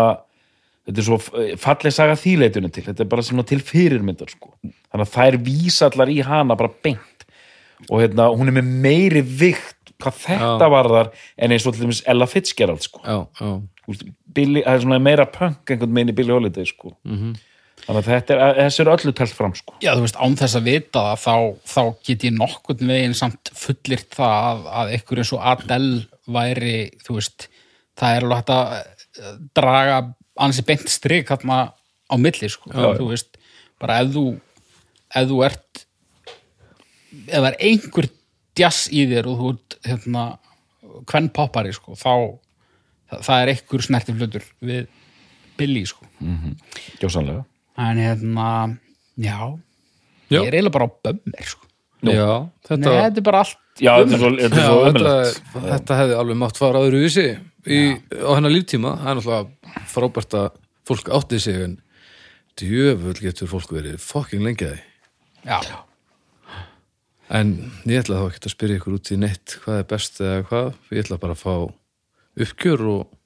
[0.83, 1.19] þetta er svo
[1.63, 4.53] fallið saga þýleitunum til, þetta er bara svona til fyrirmyndar sko.
[4.63, 7.27] þannig að þær vísa allar í hana bara beint
[7.89, 10.71] og hérna, hún er með meiri vikt hvað þetta Já.
[10.73, 12.99] varðar en eins og til dæmis Ella Fitzgerald sko.
[13.05, 13.53] já, já.
[13.87, 14.03] Veist,
[14.33, 16.93] Billy, það er svona meira punk einhvern meginn í Billy Holiday sko.
[17.03, 19.75] þannig að þetta er, þessi er öllu telt fram sko.
[19.83, 21.35] Já, þú veist, án þess að vita það þá,
[21.73, 26.91] þá get ég nokkurn veginn samt fullirt það að, að ykkur eins og Adele væri,
[27.03, 27.47] þú veist
[27.99, 29.97] það er alveg hægt að eh, draga
[30.43, 31.57] ansi beint strik þarna
[32.09, 32.93] á milli, sko, Já.
[32.97, 33.37] þú veist
[33.81, 34.25] bara ef þú
[35.13, 35.83] ef þú ert
[37.27, 38.09] ef það er einhver
[38.57, 40.25] djass í þér og þú ert hérna
[41.09, 42.39] hvern poppari, sko, þá
[43.09, 44.87] það, það er einhver snertiflutur við
[45.57, 46.05] Billy, sko
[47.01, 47.43] gjósanlega
[47.77, 48.47] en hérna,
[49.17, 49.37] já
[50.31, 50.39] Já.
[50.41, 51.67] ég er eiginlega bara á bömmir sko.
[52.11, 54.81] Já Nei, þetta, þetta er bara allt Já, þetta er svo, þetta er já, svo
[54.83, 57.25] þetta, ömulegt þetta hefði alveg mátt fara vísi
[57.65, 57.79] í,
[58.21, 58.91] á hennar líftíma.
[58.99, 61.73] Það er náttúrulega frábært að fólk átti sig en
[62.59, 64.85] djöfull getur fólk verið fucking lengi að því.
[65.49, 65.79] Já,
[67.33, 67.55] en
[67.89, 69.57] ég ætla þá ekki að spyrja ykkur út í neitt.
[69.63, 70.71] Hvað er best eða hvað?
[70.93, 71.55] Ég ætla bara að fá
[72.43, 73.19] uppgjör og,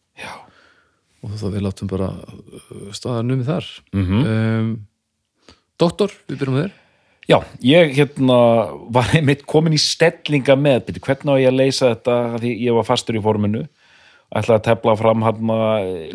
[1.26, 3.72] og þá við látum bara uh, staðar numið þar.
[3.98, 4.28] Mhm.
[4.32, 4.76] um,
[5.78, 6.72] Doktor, við byrjum þér
[7.28, 8.38] Já, ég hérna
[8.96, 12.78] var einmitt komin í stellinga með byrju, hvernig á ég að leysa þetta því ég
[12.78, 13.66] var fastur í forminu?
[14.28, 15.52] Ætlaði að tefla fram hann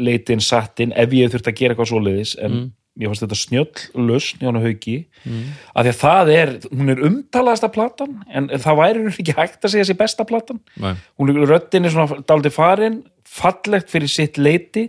[0.00, 2.56] leitin sattinn ef ég þurfti að gera eitthvað svoleiðis en
[2.96, 4.96] mér fannst þetta snjöll lausn hjá hann hauki.
[5.24, 5.52] Mm.
[5.72, 9.74] af því að það er, hún er umtalaðasta platan en það væri ekki hægt að
[9.74, 10.60] segja sér besta platan.
[10.80, 10.94] Nei.
[11.20, 12.98] hún er röddin er svona dálítið farin
[13.32, 14.88] fallegt fyrir sitt leiti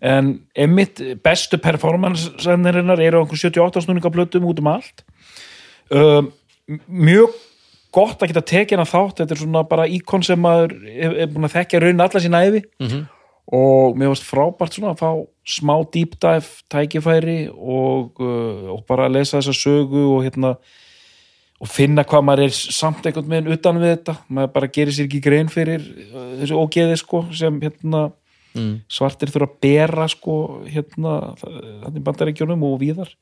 [0.00, 5.04] en emitt bestu performancerennarinnar eru á einhver 78 snúninga plötum út um allt
[5.90, 6.30] um,
[6.88, 7.34] mjög
[7.94, 9.20] gott að geta tekið hana þátt.
[9.20, 12.44] Þetta er svona bara íkon sem maður er, er búin að þekkja raun alla sína
[12.46, 12.64] æfi
[13.52, 15.10] og mér varst frábært svona að fá
[15.44, 20.54] smá deep dive tækifæri og, uh, og bara að lesa þessa sögu og hérna
[21.60, 25.06] og finna hvað maður er samt einhvern veginn utan við þetta, maður bara gerir sér
[25.08, 28.06] ekki grein fyrir uh, þessu ógeði sko sem hérna
[28.56, 28.72] mm.
[28.88, 33.12] svartir þurfa að bera sko hérna þannig bandaríkjunum og víðar.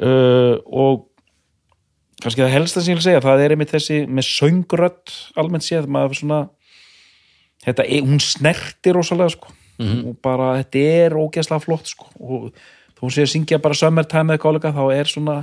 [0.00, 1.09] Uh, og
[2.22, 5.88] kannski það helsta sem ég vil segja, það er einmitt þessi með söngrödd almennt séð
[5.90, 6.40] maður svona
[7.64, 9.54] þetta, hún snertir rosalega sko.
[9.80, 12.10] Og bara þetta er ógeðslega flott sko.
[12.20, 12.50] Og
[12.96, 15.36] þó hún sé að syngja bara summertime eða kollega þá er svona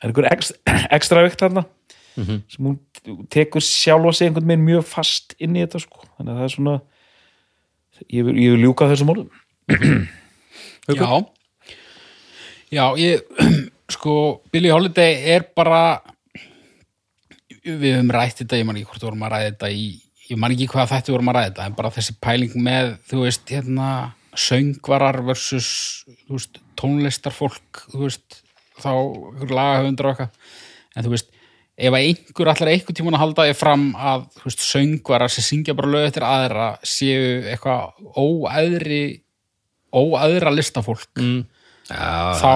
[0.00, 1.66] það er einhver ekstra, ekstra vikt þarna
[2.50, 2.78] sem hún
[3.30, 6.02] tekur sjálfa sig einhvern veginn mjög fast inn í þetta sko.
[6.18, 6.74] Þannig að það er svona
[8.10, 9.30] ég vil, ég vil ljúka þessum orðum.
[10.90, 11.06] Já.
[12.70, 13.22] Já, ég
[13.94, 14.14] sko,
[14.52, 16.00] Billie Holiday er bara
[17.64, 19.88] við höfum rætt þetta, ég man ekki hvort við vorum að ræða þetta í,
[20.30, 23.24] ég man ekki hvað þetta vorum að ræða þetta en bara þessi pæling með, þú
[23.26, 23.88] veist, hérna
[24.38, 25.68] söngvarar versus
[26.30, 28.40] veist, tónlistarfólk þú veist,
[28.80, 28.92] þá
[29.50, 30.56] lagahöfundar og eitthvað,
[30.96, 31.32] en þú veist
[31.80, 35.92] ef einhver allar einhver tímann að halda ég fram að, veist, söngvarar sem syngja bara
[35.94, 39.04] lög eftir aðra séu eitthvað óæðri
[39.90, 41.42] óæðra listafólk Mm.
[41.90, 42.50] Já, þá,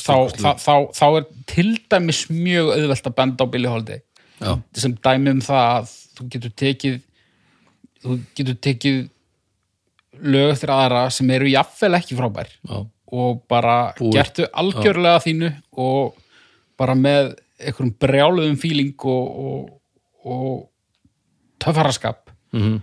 [0.00, 0.14] þá,
[0.56, 4.00] þá, þá, er til dæmis mjög auðvelt að benda á Billie Holiday
[4.40, 4.54] Já.
[4.80, 6.96] sem dæmi um það að þú getur tekið
[8.00, 9.00] þú getur tekið
[10.32, 12.78] lög eftir aðra sem eru jafnvel ekki frábær Já.
[13.12, 14.16] og bara Búið.
[14.16, 15.52] gertu algjörlega þínu
[15.84, 16.16] og
[16.80, 19.80] bara með einhverjum brjáluðum fíling og, og,
[20.24, 20.68] og
[21.60, 22.80] töffaraskap Mhm.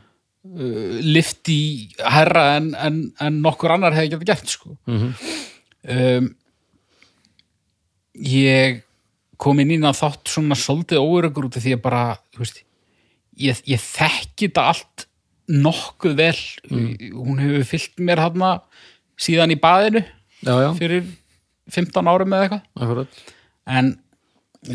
[0.47, 5.09] uh, lifti herra en, en, en nokkur annar hefði getað gert sko Mhm.
[5.85, 6.29] Um,
[8.17, 8.81] ég
[9.37, 12.01] kom inn í það þátt svona svolítið óöryggur út af því að bara
[12.39, 12.63] veist,
[13.37, 15.05] ég, ég þekki þetta allt
[15.47, 16.39] nokkuð vel.
[17.13, 18.49] Hún hefur fyllt mér þarna
[19.21, 20.01] síðan í baðinu
[20.43, 21.05] Já, já, fyrir
[21.73, 22.65] 15 árum eða eitthvað.
[23.77, 23.93] En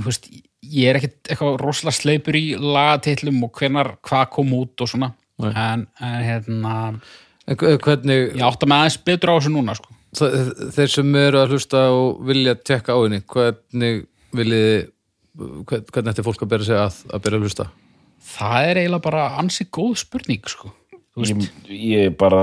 [0.06, 0.30] veist,
[0.62, 5.12] ég er ekkit eitthvað rosalega sleipur í lagatillum og hvenar hvað kom út og svona.
[5.42, 6.74] En, en hérna
[7.50, 9.90] En hve- hvernig, ég átta með aðeins betur á þessu núna sko.
[10.16, 10.36] Það,
[10.76, 14.04] þeir sem eru að hlusta og vilja tekka á henni, hvernig
[14.36, 14.76] viljiði
[15.38, 17.68] hvern- hvernig ætti fólk að bera sig að, að bera að hlusta?
[18.32, 20.70] það er eiginlega bara ansi góð spurning sko.
[21.18, 22.42] Ég, ég bara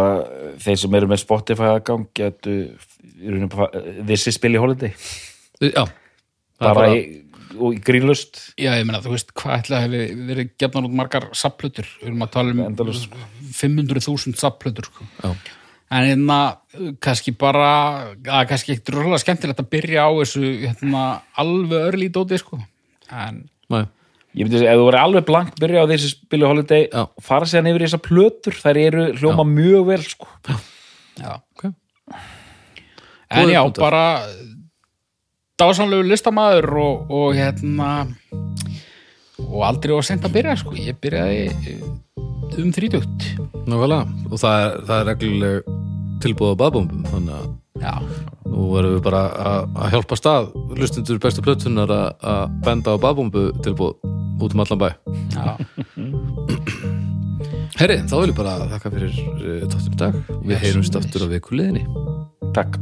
[0.61, 4.93] þeir sem eru með Spotify í rauninni bara- this is Billie Holiday
[5.59, 5.88] Já,
[6.59, 7.24] bara, bara, í,
[7.57, 11.26] og í grínlust já ég meina þú veist hvað ætla hefði verið gefnar út margar
[11.34, 13.17] sapplötur, við erum að tala um Endalaust, sko.
[13.57, 15.07] 500.000 sapplötur sko.
[15.24, 15.34] já,
[15.89, 16.39] en hérna
[17.01, 17.69] kannski bara
[18.21, 21.05] að kannski ekkert rosalega skemmtilegt að byrja á þessu hérna,
[21.41, 22.59] alveg örlí dóti sko.
[23.09, 23.41] en
[23.73, 23.81] næ,
[24.37, 27.07] ég myndi að segja, ef þú verið alveg blank byrja á is Billie Holiday Já.
[27.07, 30.29] og fara sér yfir í þessar plötur þær eru hljóma mjög vel sko.
[31.17, 31.69] já ok
[33.29, 34.25] En já, bara
[35.59, 38.07] dásamlegu listamæður og, og hérna
[39.37, 40.73] og aldrei var sent að byrja sko.
[40.77, 41.49] ég byrjaði
[42.57, 43.27] um þrítugt.
[43.69, 45.69] Nákvæmlega, og það er, það er regluleg
[46.23, 47.47] tilbúð á baðbómbum þannig að
[47.79, 47.93] já,
[48.49, 49.21] nú verðum við bara
[49.51, 53.95] að, hjálpa stað hlustundur bestu plötunar að, benda á baðbómbu tilbúð
[54.39, 54.89] út um allan bæ.
[55.35, 55.53] Já,
[57.79, 59.19] Herri, þá vil ég bara þakka fyrir
[59.71, 60.17] tóttum í dag.
[60.43, 61.85] Við heyrumst aftur á vikuleginni
[62.55, 62.79] takk